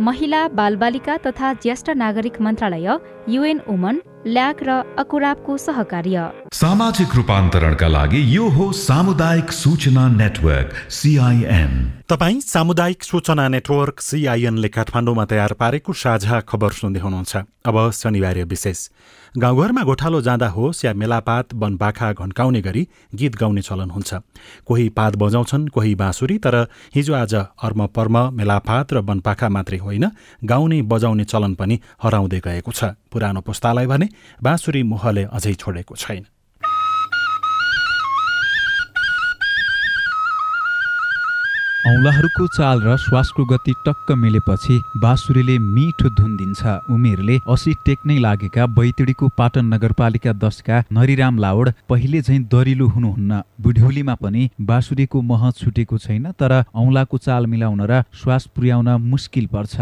महिला 0.00 0.46
बालबालिका 0.48 1.16
तथा 1.26 1.52
ज्येष्ठ 1.54 1.90
नागरिक 1.96 2.40
मन्त्रालय 2.40 2.88
युएन 3.28 3.60
वुमन 3.68 3.96
ल्याक 4.26 4.62
र 4.62 4.70
अकुराबको 4.98 5.56
सहकार्य। 5.58 6.30
सामाजिक 6.54 7.14
रूपान्तरणका 7.16 7.88
लागि 7.88 8.20
यो 8.36 8.48
हो 8.48 8.70
सामुदायिक 8.78 9.50
सूचना 9.52 10.06
नेटवर्क 10.14 10.72
सिआइएन 10.90 11.72
तपाईँ 12.08 12.40
सामुदायिक 12.40 13.02
सूचना 13.02 13.48
नेटवर्क 13.48 14.00
सिआइएनले 14.00 14.68
काठमाडौँमा 14.68 15.24
तयार 15.24 15.52
पारेको 15.60 15.92
साझा 15.92 16.40
खबर 16.40 16.70
सुन्दै 16.72 17.00
हुनुहुन्छ। 17.00 17.36
अब 17.66 17.76
शनिबार 17.92 18.42
विशेष। 18.44 18.88
गाउँघरमा 19.34 19.82
गोठालो 19.84 20.20
जाँदा 20.20 20.48
होस् 20.48 20.84
या 20.84 20.92
मेलापात 20.94 21.54
वनपाखा 21.54 22.12
घन्काउने 22.12 22.60
गरी 22.60 22.82
गीत 23.14 23.36
गाउने 23.36 23.62
चलन 23.62 23.90
हुन्छ। 23.90 24.14
कोही 24.66 24.88
पात 24.88 25.16
बजाउँछन् 25.16 25.68
कोही 25.68 25.94
बाँसुरी 25.94 26.38
तर 26.38 26.56
हिजो 26.94 27.14
आज 27.14 27.34
अर्म 27.34 27.86
पर्म 27.92 28.16
मेलापात 28.34 28.92
र 28.92 29.04
वनपाखा 29.04 29.48
मात्रै 29.48 29.78
होइन 29.88 30.06
गाउने 30.44 30.78
बजाउने 30.84 31.24
चलन 31.24 31.54
पनि 31.54 31.80
हराउँदै 32.02 32.40
गएको 32.44 32.70
छ। 32.72 32.94
पुरानो 33.10 33.40
पुस्तालाई 33.40 33.86
भने 33.86 34.08
बाँसुरी 34.42 34.82
मोहले 34.84 35.22
अझै 35.32 35.54
छोडेको 35.54 35.96
छैन। 35.96 36.24
औँलाहरूको 41.88 42.46
चाल 42.46 42.80
र 42.82 42.96
श्वासको 43.00 43.44
गति 43.50 43.72
टक्क 43.86 44.10
मिलेपछि 44.12 44.74
बाँसुरीले 45.00 45.56
मिठो 45.58 46.08
धुन 46.16 46.34
दिन्छ 46.36 46.90
उमेरले 46.92 47.36
असी 47.48 47.72
टेक्नै 47.86 48.16
लागेका 48.20 48.66
बैतडीको 48.76 49.28
पाटन 49.38 49.72
नगरपालिका 49.74 50.32
दसका 50.42 50.82
नरिराम 50.92 51.38
लावड 51.38 51.72
पहिले 51.88 52.20
झैँ 52.20 52.38
दरिलो 52.52 52.86
हुनुहुन्न। 52.88 53.40
बुढ्यौलीमा 53.62 54.14
पनि 54.20 54.50
बाँसुरीको 54.60 55.22
मह 55.30 55.50
छुटेको 55.60 55.98
छैन 55.98 56.30
तर 56.36 56.52
औँलाको 56.76 57.18
चाल 57.18 57.46
मिलाउन 57.46 57.80
र 57.90 58.02
श्वास 58.20 58.46
पुर्याउन 58.52 58.88
मुस्किल 59.08 59.46
पर्छ। 59.46 59.80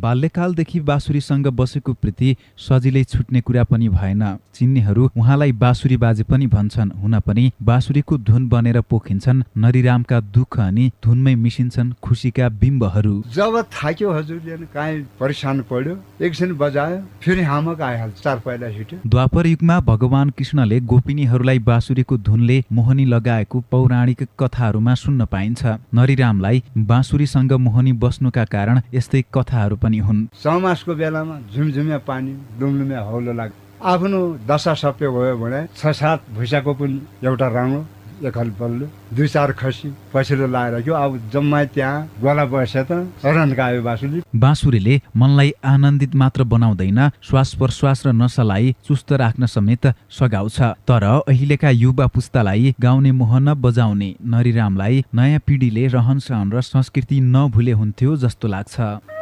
बाल्यकालदेखि 0.00 0.80
बाँसुरीसँग 0.80 1.46
बसेको 1.58 1.92
प्रीति 1.92 2.36
सजिलै 2.58 3.04
छुट्ने 3.04 3.40
कुरा 3.40 3.64
पनि 3.64 3.88
भएन। 3.88 4.22
चिन्नेहरू 4.54 5.08
उहाँलाई 5.16 5.52
बाँसुरी 5.54 5.96
बाजे 5.96 6.22
पनि 6.22 6.46
भन्छन्। 6.46 6.90
हुन 7.02 7.18
पनि 7.20 7.50
बाँसुरीको 7.62 8.18
धुन 8.18 8.48
बनेर 8.48 8.80
पोखिन्छन्। 8.80 9.42
नरिरामका 9.56 10.20
दुःख 10.34 10.58
अनि 10.60 10.90
धुनमै 11.04 11.34
मिसिन्छन् 11.36 11.92
खुसीका 12.02 12.48
बिम्बहरू। 12.60 13.22
जब 13.34 13.60
थाक्यो 13.72 14.12
हजुरले 14.12 14.56
काहीँ 14.74 15.04
परेसान 15.20 15.60
पर्यो 15.70 15.96
एकछिन 16.24 16.52
बजायो 16.56 16.98
फेरि 17.22 17.42
हामक 17.42 17.80
आइहाल्छ 17.80 18.22
चार 18.22 18.38
पहिला 18.38 18.70
छिट्यो। 18.72 18.98
द्वापर 19.06 19.46
युगमा 19.46 19.78
भगवान 19.80 20.30
कृष्णले 20.30 20.80
गोपिनीहरूलाई 20.92 21.58
बाँसुरीको 21.68 22.16
धुनले 22.18 22.62
मोहनी 22.72 23.04
लगाएको 23.04 23.60
पौराणिक 23.70 24.22
कथाहरूमा 24.40 24.94
सुन्न 24.94 25.24
पाइन्छ। 25.24 25.64
नरिरामलाई 25.94 26.62
बाँसुरीसँग 26.86 27.52
मोहनी 27.66 27.92
बस्नुका 28.02 28.44
कारण 28.44 28.80
यस्तै 28.94 29.22
कथाहरू 29.34 29.76
पनि 29.86 29.98
हुन्। 30.06 30.26
चौमासको 30.42 30.94
बेलामा 31.00 31.38
झुमझुम्या 31.54 31.98
पानी 32.10 32.34
लुमलुम्या 32.60 33.00
हौलो 33.10 33.32
लाग्छ 33.32 33.54
आफ्नो 33.94 34.20
दशा 34.48 34.74
सप्य 34.74 35.08
भयो 35.14 35.36
भने 35.38 35.66
छ 35.76 35.92
सात 35.94 36.32
भुइँसाको 36.34 36.72
पनि 36.74 37.00
एउटा 37.24 37.48
राम्रो 37.56 37.84
एकल 38.16 38.50
बल्लो 38.58 38.86
दुई 39.12 39.26
चार 39.28 39.52
खसी 39.60 39.88
पछिल्लो 40.12 40.46
लाएर 40.48 40.72
राख्यो 40.72 40.94
अब 40.96 41.18
जम्मा 41.32 41.58
त्यहाँ 41.76 42.08
गोला 42.24 42.44
बसे 42.48 42.82
त 42.88 43.04
रन्का 43.20 43.64
आयो 43.64 43.82
बाँसुरी 43.84 44.22
बाँसुरीले 44.32 44.94
मनलाई 45.20 45.52
आनन्दित 45.72 46.14
मात्र 46.16 46.44
बनाउँदैन 46.48 47.00
श्वास 47.28 47.54
प्रश्वास 47.60 48.06
र 48.06 48.12
नसालाई 48.16 48.74
चुस्त 48.88 49.12
राख्न 49.22 49.46
समेत 49.46 49.86
सघाउँछ 50.18 50.60
तर 50.88 51.04
अहिलेका 51.28 51.70
युवा 51.76 52.06
पुस्तालाई 52.16 52.74
गाउने 52.80 53.12
मोहन 53.20 53.54
बजाउने 53.60 54.14
नरिरामलाई 54.32 55.04
नयाँ 55.12 55.40
पिँढीले 55.46 55.86
रहन 55.96 56.18
सहन 56.24 56.52
र 56.52 56.60
संस्कृति 56.72 57.20
नभुले 57.20 57.72
हुन्थ्यो 57.72 58.16
जस्तो 58.16 58.48
लाग्छ। 58.48 59.15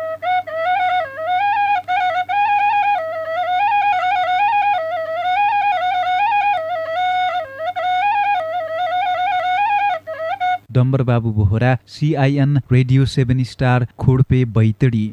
Dambarbabu 10.75 11.31
Bohara 11.33 11.77
CIN 11.89 12.57
radio 12.73 13.05
seven 13.07 13.43
star 13.45 13.87
Khodpe 13.99 14.45
Baitadi. 14.57 15.07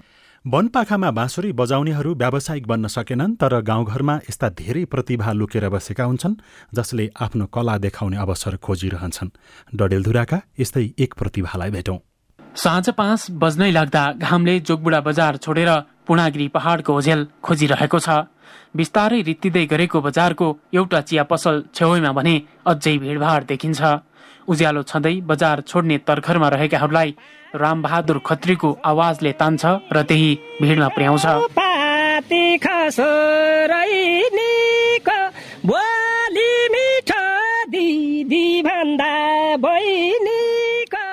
वनपाखामा 0.45 1.09
बाँसुरी 1.11 1.51
बजाउनेहरू 1.53 2.13
व्यावसायिक 2.15 2.67
बन्न 2.67 2.87
सकेनन् 2.87 3.35
तर 3.41 3.59
गाउँघरमा 3.61 4.15
यस्ता 4.29 4.49
धेरै 4.59 4.83
प्रतिभा 4.93 5.31
लुकेर 5.31 5.69
बसेका 5.69 6.03
हुन्छन् 6.03 6.35
जसले 6.75 7.09
आफ्नो 7.21 7.45
कला 7.53 7.77
देखाउने 7.77 8.17
अवसर 8.17 8.55
खोजिरहन्छन्। 8.57 9.29
डडेलधुराका 9.77 10.39
यस्तै 10.59 10.85
एक 10.97 11.13
प्रतिभालाई 11.13 11.71
भेटौँ। 11.71 11.99
साँझ 12.55 12.89
पाँच 12.97 13.21
बज्नै 13.41 13.71
लाग्दा 13.71 14.03
घामले 14.17 14.59
जोगबुढा 14.67 14.99
बजार 15.01 15.37
छोडेर 15.37 15.69
पूर्णागिरी 16.07 16.47
पहाडको 16.57 16.91
ओझेल 16.93 17.19
खोजिरहेको 17.45 17.99
छ। 17.99 18.09
बिस्तारै 18.75 19.21
रित्तिँदै 19.21 19.65
गरेको 19.71 20.01
बजारको 20.01 20.47
एउटा 20.73 20.99
चिया 21.07 21.23
पसल 21.31 21.55
छेउमा 21.75 22.11
भने 22.17 22.35
अझै 22.65 22.97
भिडभाड 22.97 23.41
देखिन्छ। 23.45 23.81
उज्यालो 24.47 24.81
छँदै 24.83 25.15
बजार 25.29 25.61
छोड्ने 25.61 25.97
तर्खरमा 26.07 26.47
रहेकाहरूलाई 26.49 27.15
रामबहादुर 27.55 28.19
खत्रीको 28.25 28.69
आवाजले 28.85 29.31
तान्छ 29.41 29.63
र 29.93 30.01
त्यही 30.09 30.29
भिडमा 30.61 30.87
पुर्याउँछ। 30.95 31.25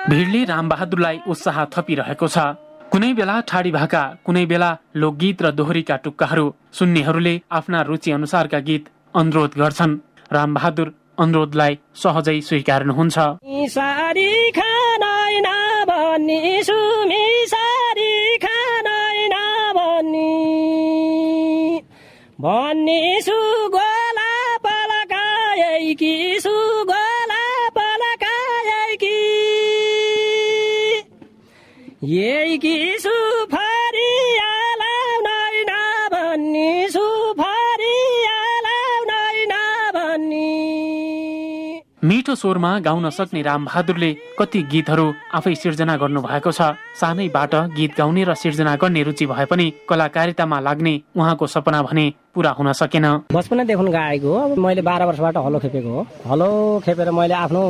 भिडले 0.09 0.43
रामबहादुरलाई 0.45 1.17
उत्साह 1.27 1.57
थपिरहेको 1.73 2.27
छ। 2.27 2.37
कुनै 2.91 3.13
बेला 3.13 3.35
ठाडी 3.49 3.71
भाका 3.71 4.03
कुनै 4.25 4.45
बेला 4.45 4.69
लोकगीत 4.95 5.41
र 5.41 5.51
दोहोरीका 5.51 5.95
टुक्काहरू 6.05 6.45
सुन्नेहरूले 6.73 7.33
आफ्ना 7.51 7.81
रुचि 7.81 8.11
अनुसारका 8.11 8.59
गीत 8.59 8.83
अनुरोध 9.15 9.51
गर्छन्। 9.61 9.93
रामबहादुर 10.31 10.87
अनुरोधलाई 11.23 11.73
सहजै 12.01 12.37
स्वीकार्नुहुन्छ। 12.47 13.17
स्वरमा 42.39 42.71
गाउन 42.79 43.09
सक्ने 43.09 43.41
रामबहादुरले 43.41 44.11
कति 44.39 44.61
गीतहरू 44.71 45.07
आफै 45.37 45.55
सिर्जना 45.55 45.95
गर्नु 45.97 46.21
भएको 46.21 46.51
छ। 46.51 46.61
सानैबाट 46.99 47.53
गीत 47.75 47.91
गाउने 47.97 48.23
र 48.23 48.33
सिर्जना 48.35 48.75
गर्ने 48.75 49.03
रुचि 49.03 49.25
भए 49.25 49.45
पनि 49.51 49.65
कलाकारितामा 49.89 50.59
लाग्ने 50.59 50.93
उहाँको 51.17 51.47
सपना 51.47 51.81
भने 51.83 52.05
पुरा 52.33 52.51
हुन 52.57 52.71
सकेन। 52.73 53.05
बचपनदेखि 53.33 53.91
गाएको 53.91 54.29
हो। 54.29 54.55
मैले 54.55 54.81
बाह्र 54.81 55.03
वर्षबाट 55.09 55.37
हलो 55.37 55.59
खेपेको 55.59 55.89
हो। 55.89 56.07
हलो 56.29 56.49
खेपेर 56.85 57.11
मैले 57.11 57.33
आफ्नो 57.35 57.61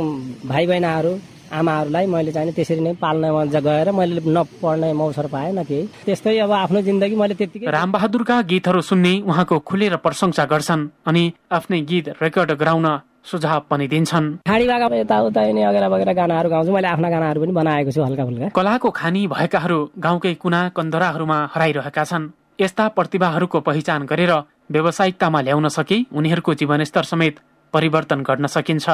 भाइ 0.45 0.67
बहिनीहरू 0.67 1.13
आमाहरूलाई 1.49 2.05
मैले 2.05 2.31
चाहिँ 2.31 2.53
त्यसरी 2.53 2.81
नै 2.85 2.93
पाल्नमा 3.01 3.43
गएर 3.57 3.91
मैले 3.91 4.21
नपढ्ने 4.21 4.89
अवसर 4.91 5.27
पाएँ 5.33 5.51
न 5.57 5.63
केही। 5.65 6.05
त्यस्तै 6.05 6.37
अब 6.45 6.51
आफ्नो 6.53 6.81
जिन्दगी 6.85 7.15
मैले 7.17 7.33
त्यतिकै 7.41 7.71
रामबहादुरका 7.73 8.41
गीतहरू 8.51 8.81
सुन्ने 8.85 9.13
उहाँको 9.25 9.59
खुलेर 9.65 9.95
प्रशंसा 10.05 10.45
गर्छन् 10.45 10.87
अनि 11.09 11.23
आफ्नै 11.49 11.81
गीत 11.89 12.05
रेकर्ड 12.21 12.51
गराउन 12.61 12.87
सुझाव 13.25 13.61
पनि 13.69 13.87
दिन्छन्। 13.87 14.27
यताउता 14.47 15.41
अगेर 15.41 15.85
बगेर 15.89 16.11
गानाहरू 16.13 16.49
गाउँछु। 16.49 16.71
मैले 16.71 16.87
आफ्ना 16.87 17.09
गानाहरू 17.09 17.39
पनि 17.41 17.51
बनाएको 17.51 17.91
छु 17.91 18.01
हल्का 18.03 18.23
फुल्का। 18.25 18.49
कलाको 18.55 18.89
खानी 18.89 19.21
भएकाहरू 19.27 19.79
गाउँकै 19.99 20.33
कुना 20.41 20.61
कन्दराहरूमा 20.77 21.37
हराइरहेका 21.53 22.03
छन्। 22.03 22.31
यस्ता 22.61 22.87
प्रतिभाहरूको 22.97 23.59
पहिचान 23.59 24.03
गरेर 24.05 24.33
व्यावसायिकतामा 24.71 25.39
ल्याउन 25.41 25.67
सके 25.67 25.97
उनीहरूको 26.11 26.53
जीवनस्तर 26.59 27.03
समेत 27.11 27.35
परिवर्तन 27.73 28.19
गर्न 28.23 28.45
सकिन्छ। 28.47 28.87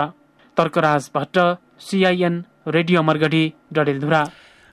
Tarkaraj 0.57 1.09
Bhatt 1.15 1.37
CIN 1.79 2.43
radio 2.67 3.01
Margadhi 3.03 3.43
Dadeldhura. 3.73 4.21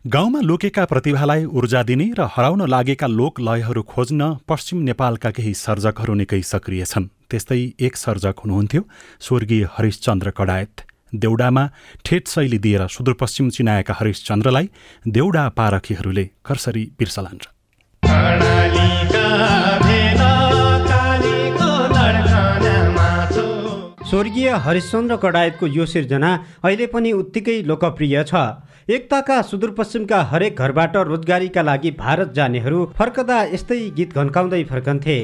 गाउँमा 0.05 0.41
लुकेका 0.41 0.85
प्रतिभालाई 0.85 1.45
ऊर्जा 1.47 1.83
दिने 1.83 2.05
र 2.19 2.27
हराउन 2.27 2.67
लागेका 2.67 3.07
लोक 3.07 3.39
लयहरू 3.41 3.83
खोज्न 3.87 4.43
पश्चिम 4.49 4.79
नेपालका 4.83 5.31
केही 5.31 5.55
सर्जकहरू 5.55 6.15
निकै 6.19 6.43
सक्रिय 6.43 6.85
छन्। 6.85 7.07
त्यस्तै 7.31 7.59
एक 7.79 7.95
सर्जक 7.97 8.43
हुनुहुन्थ्यो 8.43 8.83
स्वर्गीय 9.21 9.63
हरिशचन्द्र 9.71 10.31
कडायत। 10.35 10.75
देउडामा 11.15 11.65
ठेट 12.03 12.29
शैली 12.29 12.59
दिएर 12.59 12.87
सुदूरपश्चिम 12.91 13.51
चिनाएका 13.55 13.95
हरिशचन्द्रलाई 13.95 14.67
देउडा 15.07 15.45
पारखीहरूले 15.55 16.25
कर्सरी 16.45 16.85
बिर्सलान्छ 16.99 17.45
स्वर्गीय 24.13 24.49
हरिश्चन्द्र 24.65 25.17
कडायतको 25.17 25.67
यो 25.75 25.85
सिर्जना 25.89 26.31
अहिले 26.63 26.87
पनि 26.87 27.13
उत्तिकै 27.19 27.55
लोकप्रिय 27.65 28.17
छ। 28.23 28.43
एकताका 28.97 29.37
सुदूरपश्चिमका 29.51 30.19
हरेक 30.33 30.61
घरबाट 30.61 30.97
रोजगारीका 31.11 31.63
लागि 31.63 31.91
भारत 31.97 32.35
जानेहरू 32.37 32.81
फर्कदा 32.99 33.39
यस्तै 33.55 33.79
गीत 33.97 34.13
घन्काउँदै 34.15 34.63
फर्कन्थे। 34.73 35.17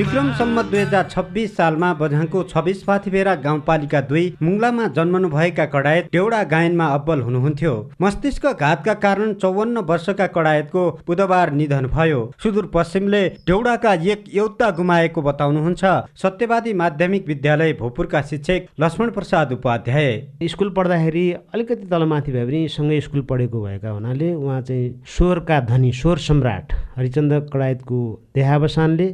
विक्रम 0.00 0.30
सम्म 0.32 0.62
दुई 0.64 0.78
हजार 0.78 1.08
छब्बिस 1.10 1.56
सालमा 1.56 1.88
बझाङको 1.94 2.42
छब्बिस 2.50 2.82
पाथिभेरा 2.82 3.34
गाउँपालिका 3.36 4.00
दुई 4.02 4.22
मुङ्लामा 4.42 4.86
जन्मनुभएका 4.96 5.64
कडायत 5.74 6.06
डेउडा 6.12 6.42
गायनमा 6.52 6.86
अब्बल 6.90 7.20
हुनुहुन्थ्यो। 7.22 7.72
मस्तिष्क 8.02 8.46
घातका 8.48 8.94
कारण 9.02 9.32
चौवन्न 9.34 9.78
वर्षका 9.90 10.26
कडायतको 10.36 10.84
बुधबार 11.06 11.52
निधन 11.52 11.86
भयो। 11.88 12.20
सुदूरपश्चिमले 12.42 13.22
डेउडाका 13.46 13.92
एक 14.06 14.24
योद्धा 14.34 14.70
गुमाएको 14.78 15.22
बताउनुहुन्छ। 15.22 15.84
सत्यवादी 16.22 16.72
माध्यमिक 16.82 17.26
विद्यालय 17.26 17.72
भोपुरका 17.80 18.22
शिक्षक 18.30 18.72
लक्ष्मण 18.80 19.10
प्रसाद 19.10 19.52
उपाध्याय। 19.52 20.08
स्कुल 20.54 20.70
पढ्दाखेरि 20.78 21.26
अलिकति 21.54 21.86
तलमाथि 21.92 22.32
भए 22.32 22.46
पनि 22.46 22.62
सँगै 22.70 23.00
स्कुल 23.02 23.26
पढेको 23.28 23.62
भएका 23.66 23.90
हुनाले 23.90 24.32
उहाँ 24.32 24.60
चाहिँ 24.62 24.88
स्वरका 25.18 25.60
धनी 25.68 25.92
स्वर 26.00 26.24
सम्राट 26.30 26.72
हरिचन्द्र 26.96 27.40
कडायतको 27.52 28.00
देहावसानले 28.34 29.12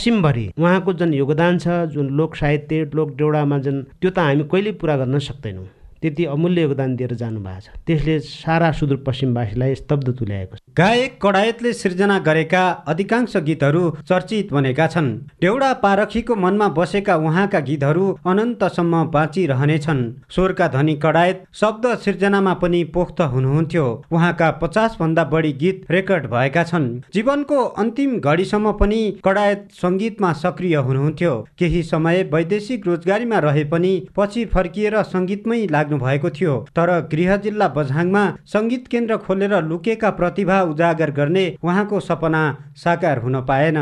सुदूरपश्चिमभरि 0.00 0.46
उहाँको 0.58 0.92
जुन 0.92 1.12
योगदान 1.14 1.58
छ 1.58 1.68
जुन 1.92 2.08
लोक 2.16 2.36
साहित्य 2.36 2.90
लोक 2.94 3.08
डेउडामा 3.16 3.58
जुन 3.58 3.82
त्यो 4.00 4.10
त 4.10 4.18
हामी 4.18 4.44
कहिल्यै 4.48 4.72
पुरा 4.80 4.96
गर्न 4.96 5.18
सक्दैनौँ। 5.18 5.66
त्यति 6.00 6.24
अमूल्य 6.24 6.62
योगदान 6.62 6.96
दिएर 6.96 7.12
जानु 7.20 7.40
भएको 7.40 7.60
छ। 7.60 7.68
त्यसले 7.86 8.18
सारा 8.24 8.70
सुदूरपश्चिमवासीलाई 8.72 9.74
स्तब्ध 9.74 10.08
तुल्याएको 10.18 10.56
छ। 10.56 10.60
गायक 10.78 11.16
कडायतले 11.22 11.72
सिर्जना 11.72 12.18
गरेका 12.18 12.62
अधिकांश 12.86 13.36
गीतहरू 13.36 13.80
चर्चित 14.08 14.52
बनेका 14.52 14.86
छन्। 14.86 15.08
डेउडा 15.40 15.72
पारखीको 15.82 16.34
मनमा 16.34 16.68
बसेका 16.68 17.14
उहाँका 17.16 17.60
गीतहरू 17.60 18.06
अनन्तसम्म 18.26 19.02
बाँचिरहनेछन्। 19.10 20.02
स्वरका 20.30 20.68
धनी 20.68 20.94
कडायत 20.96 21.42
शब्द 21.60 21.86
सिर्जनामा 22.04 22.52
पनि 22.54 22.82
पोख्त 22.94 23.20
हुनुहुन्थ्यो। 23.32 23.86
उहाँका 24.12 24.50
पचास 24.62 24.96
भन्दा 25.00 25.24
बढी 25.24 25.52
गीत 25.52 25.90
रेकर्ड 25.90 26.26
भएका 26.26 26.62
छन्। 26.62 26.86
जीवनको 27.14 27.58
अन्तिम 27.82 28.18
घडीसम्म 28.20 28.72
पनि 28.72 29.00
कडायत 29.24 29.66
सङ्गीतमा 29.82 30.32
सक्रिय 30.42 30.76
हुनुहुन्थ्यो। 30.78 31.34
केही 31.58 31.82
समय 31.82 32.22
वैदेशिक 32.32 32.86
रोजगारीमा 32.86 33.38
रहे 33.38 33.64
पनि 33.64 33.92
पछि 34.16 34.44
फर्किएर 34.54 35.02
सङ्गीतमै 35.02 35.66
लाग्नु 35.66 35.98
भएको 35.98 36.30
थियो। 36.30 36.56
तर 36.76 36.96
गृह 37.12 37.36
जिल्ला 37.36 37.68
बझाङमा 37.76 38.24
सङ्गीत 38.46 38.88
केन्द्र 38.88 39.16
खोलेर 39.26 39.60
लुकेका 39.64 40.10
प्रतिभा 40.20 40.58
उजागर 40.62 41.10
गर्ने 41.10 41.44
उहाँको 41.62 42.00
सपना 42.00 42.42
साकार 42.76 43.18
हुन 43.20 43.40
पाएन। 43.42 43.78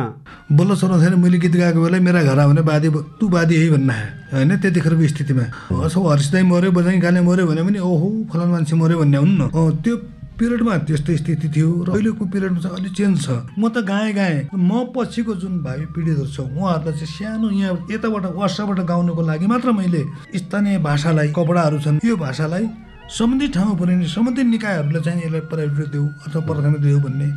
बल्ल 0.52 0.76
छोराछोरी 0.76 1.16
मैले 1.16 1.38
गीत 1.38 1.56
गाएको 1.56 1.80
बेला 1.82 1.98
मेरा 2.00 2.22
घर 2.22 2.38
आउने 2.38 2.62
बाधी 2.62 2.88
तु 3.20 3.28
बाधी 3.28 3.54
यही 3.54 3.70
भन्न 3.70 3.90
होइन 4.32 4.56
त्यतिखेरको 4.56 5.06
स्थितिमा। 5.08 5.44
असो 5.84 5.98
हर्षदाई 6.08 6.42
मऱ्यो 6.42 6.70
बजाइ 6.72 6.98
गाने 6.98 7.20
मऱ्यो 7.20 7.46
भने 7.46 7.62
पनि 7.62 7.78
ओहो 7.78 8.08
फलान 8.32 8.48
मान्छे 8.48 8.76
मऱ्यो 8.76 8.98
भन्ने 8.98 9.18
हुन्न 9.18 9.40
त्यो 9.82 9.96
पिरियडमा 10.38 10.74
त्यस्तो 10.86 11.16
स्थिति 11.18 11.48
थियो 11.50 11.68
र 11.82 11.90
अहिलेको 11.98 12.24
पिरियडमा 12.30 12.60
चाहिँ 12.62 12.76
अलिक 12.78 12.92
चेन्ज 12.94 13.16
छ। 13.26 13.28
म 13.58 13.68
त 13.74 13.82
गाएँ 13.82 14.12
गाएँ। 14.14 14.38
म 14.54 14.86
पछिको 14.94 15.34
जुन 15.34 15.58
भावी 15.66 15.86
पिँढीहरू 15.90 16.26
छ 16.30 16.46
उहाँहरूलाई 16.46 16.94
चाहिँ 16.94 17.10
सानो 17.10 17.50
यहाँ 17.50 17.86
यताबाट 17.90 18.24
वर्षबाट 18.38 18.78
गाउनुको 18.86 19.22
लागि 19.26 19.46
मात्र 19.50 19.72
मैले 19.74 20.02
स्थानीय 20.38 20.78
भाषालाई 20.78 21.28
कपडाहरू 21.34 21.78
छन् 21.82 21.98
यो 22.06 22.16
भाषालाई 22.16 22.66
सम्बन्धित 23.08 23.52
ठाउँमा 23.54 23.74
पुऱ्याउने 23.74 24.06
सम्बन्धित 24.06 24.46
निकायहरूले 24.46 25.00
चाहिँ 25.00 25.22
यसलाई 25.22 25.40
प्रायोरिटी 25.48 25.90
देऊ 25.90 26.06
अथवा 26.28 26.40
प्राथमिकता 26.44 26.84
देऊ 26.84 26.98
भन्ने 27.00 27.28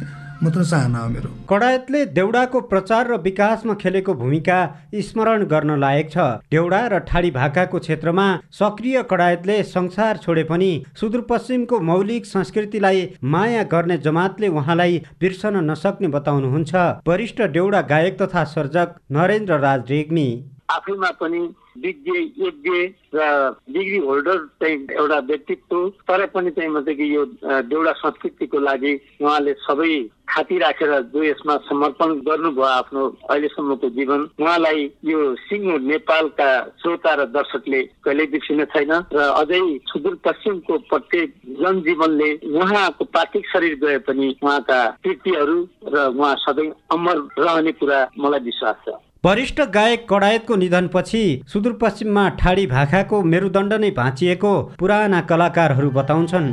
मात्र 0.44 0.64
चाहना 0.64 1.00
हो 1.00 1.10
मेरो। 1.10 1.30
कडायतले 1.50 2.06
देउडाको 2.12 2.62
प्रचार 2.68 3.08
र 3.08 3.18
विकासमा 3.24 3.74
खेलेको 3.80 4.14
भूमिका 4.14 4.58
स्मरण 5.00 5.44
गर्न 5.48 5.80
लायक 5.80 6.12
छ। 6.12 6.44
देउडा 6.52 6.82
र 6.88 7.00
ठाडी 7.08 7.32
भाकाको 7.32 7.80
क्षेत्रमा 7.80 8.28
सक्रिय 8.52 9.04
कडायतले 9.12 9.62
संसार 9.66 10.18
छोडे 10.18 10.44
पनि 10.44 10.72
सुदूरपश्चिमको 11.00 11.80
मौलिक 11.82 12.26
संस्कृतिलाई 12.26 13.10
माया 13.24 13.64
गर्ने 13.72 13.98
जमातले 14.00 14.48
उहाँलाई 14.52 15.02
बिर्सन 15.22 15.64
नसक्ने 15.72 16.08
बताउनुहुन्छ। 16.12 16.74
वरिष्ठ 17.08 17.42
देउडा 17.50 17.82
गायक 17.88 18.22
तथा 18.22 18.44
सर्जक 18.52 19.00
नरेन्द्र 19.12 19.60
राज 19.60 19.82
रेग्मी। 19.90 20.28
आफैमा 20.76 21.12
पनि 21.20 21.42
विज्ञ 21.84 22.12
यज्ञ 22.46 22.78
र 23.16 23.26
डिग्री 23.74 23.98
होल्डर 24.06 24.38
चाहिँ 24.62 24.78
एउटा 24.92 25.20
व्यक्तित्व 25.28 25.88
तर 26.08 26.26
पनि 26.34 26.52
चाहिँ 26.52 26.70
मतलब 26.70 26.96
कि 26.96 27.16
यो 27.16 27.26
देउडा 27.72 27.92
संस्कृतिको 28.00 28.60
लागि 28.60 28.94
उहाँले 29.22 29.54
सबै 29.68 29.94
थाती 30.32 30.58
राखेर 30.60 30.92
जो 31.14 31.24
यसमा 31.24 31.56
समर्पण 31.68 32.10
गर्नुभयो 32.28 32.64
आफ्नो 32.64 33.04
अहिलेसम्मको 33.30 33.90
जीवन 33.98 34.22
उहाँलाई 34.40 34.84
यो 35.06 35.20
सिङ्गो 35.48 35.78
नेपालका 35.92 36.50
श्रोता 36.82 37.14
र 37.14 37.26
दर्शकले 37.36 37.82
कहिल्यै 38.04 38.28
बिर्सिने 38.32 38.66
छैन 38.72 38.92
र 39.12 39.20
अझै 39.20 39.62
सुदूरपश्चिमको 39.92 40.78
प्रत्येक 40.92 41.36
जनजीवनले 41.62 42.30
उहाँको 42.56 43.06
पार्थिव 43.16 43.44
शरीर 43.54 43.76
गए 43.84 43.98
पनि 44.08 44.28
उहाँका 44.44 44.80
कृतिहरू 45.04 45.58
र 45.94 46.08
उहाँ 46.16 46.36
सधैँ 46.48 46.72
अमर 46.96 47.18
रहने 47.40 47.72
कुरा 47.80 48.00
मलाई 48.20 48.40
विश्वास 48.52 48.84
छ। 48.88 49.00
वरिष्ठ 49.26 49.60
गायक 49.74 50.06
कडायतको 50.10 50.56
निधनपछि 50.56 51.24
सुदूरपश्चिममा 51.48 52.24
ठाडी 52.40 52.66
भाखाको 52.68 53.18
मेरुदण्ड 53.24 53.74
नै 53.74 53.92
भाँचिएको 53.92 54.54
पुराना 54.80 55.20
कलाकारहरू 55.22 55.90
बताउँछन्। 55.92 56.48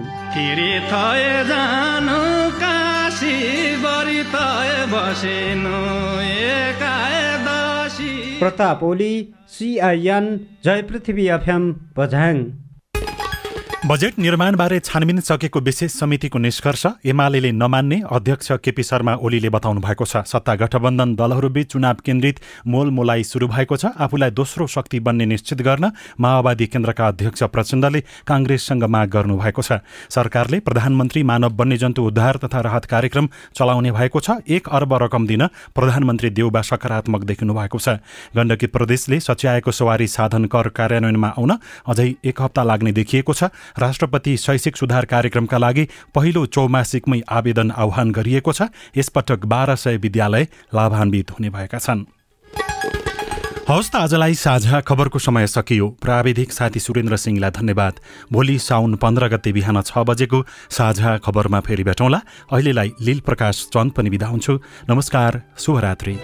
Pratap 8.40 8.85
Oli 8.85 9.14
CIN 9.48 10.26
Jay 10.64 10.83
Prithvi 10.83 11.28
FM 11.28 11.72
Bajhang. 11.96 12.37
Budget 13.87 14.19
निर्माणबारे 14.19 14.79
छानबिन 14.81 15.21
सकेको 15.21 15.61
विशेष 15.61 15.93
समितिको 15.93 16.38
निष्कर्ष 16.38 16.85
एमाले 17.07 17.51
नमान्ने 17.53 18.01
अध्यक्ष 18.11 18.51
केपी 18.59 18.83
शर्मा 18.83 19.14
ओलीले 19.14 19.49
बताउनु 19.49 19.81
भएको 19.81 20.05
छ। 20.05 20.27
सत्ता 20.27 20.55
गठबन्धन 20.59 21.14
दलहरूबीच 21.14 21.71
चुनाव 21.73 22.03
केन्द्रित 22.03 22.41
मोलमोलाई 22.67 23.23
सुरु 23.23 23.47
भएको 23.47 23.77
छ। 23.79 23.95
आफूलाई 23.95 24.31
दोस्रो 24.35 24.67
शक्ति 24.67 24.99
बन्ने 24.99 25.27
निश्चित 25.31 25.62
गर्न 25.62 25.91
माओवादी 26.19 26.67
केन्द्रका 26.67 27.07
अध्यक्ष 27.07 27.43
प्रचण्डले 27.55 28.01
काङ्ग्रेससँग 28.27 28.85
माग 28.85 29.09
गर्नुभएको 29.14 29.62
छ। 29.62 29.79
सरकारले 30.11 30.59
प्रधानमन्त्री 30.59 31.23
मानव 31.23 31.55
वन्यजन्तु 31.55 32.03
उद्धार 32.03 32.37
तथा 32.43 32.61
राहत 32.61 32.85
कार्यक्रम 32.91 33.29
चलाउने 33.55 33.93
भएको 33.95 34.21
छ। 34.21 34.43
एक 34.43 34.69
अर्ब 34.75 34.95
रकम 35.07 35.27
दिन 35.31 35.47
प्रधानमन्त्री 35.71 36.31
देउबा 36.35 36.62
सकारात्मक 36.67 37.31
देखिनु 37.31 37.55
भएको 37.55 37.79
छ। 37.79 38.03
गण्डकी 38.35 38.67
प्रदेशले 38.75 39.21
सच्याएको 39.23 39.71
सवारी 39.71 40.07
साधन 40.09 40.51
कर 40.51 40.69
कार्यान्वयनमा 40.75 41.29
आउन 41.38 41.57
अझै 41.87 42.11
एक 42.27 42.43
हप्ता 42.43 42.62
लाग्ने 42.64 42.93
देखिएको 42.93 43.33
छ। 43.33 43.55
राष्ट्रपति 43.78 44.37
शैक्षिक 44.37 44.76
सुधार 44.76 45.04
कार्यक्रमका 45.04 45.59
लागि 45.59 45.88
पहिलो 46.14 46.46
चौमासिकमै 46.46 47.20
आवेदन 47.28 47.70
आह्वान 47.70 48.11
गरिएको 48.12 48.52
छ। 48.52 48.62
यसपटक 48.96 49.44
बाह्र 49.46 49.76
सय 49.76 49.96
विद्यालय 49.96 50.46
लाभान्वित 50.74 51.31
हुने 51.31 51.50
भएका 51.50 51.78
छन्। 51.78 52.04
हवस् 53.68 53.90
त 53.92 53.96
आजलाई 53.96 54.35
साझा 54.35 54.81
खबरको 54.81 55.18
समय 55.18 55.46
सकियो। 55.46 55.88
प्राविधिक 56.00 56.52
साथी 56.52 56.81
सुरेन्द्र 56.81 57.16
सिंहलाई 57.16 57.50
धन्यवाद। 57.50 58.00
भोलि 58.33 58.59
साउन 58.59 58.94
पन्ध्र 58.96 59.28
गते 59.28 59.52
बिहान 59.52 59.83
छ 59.83 59.98
बजेको 60.09 60.44
साझा 60.72 61.16
खबरमा 61.20 61.61
फेरि 61.61 61.85
भेटौँला। 61.85 62.20
अहिलेलाई 62.48 62.92
लील 63.00 63.20
प्रकाश 63.20 63.68
चन्द 63.68 63.92
पनि 63.92 64.11
बिदा 64.11 64.26
हुन्छु। 64.26 64.59
नमस्कार 64.88 65.42
शुभरात्री। 65.59 66.16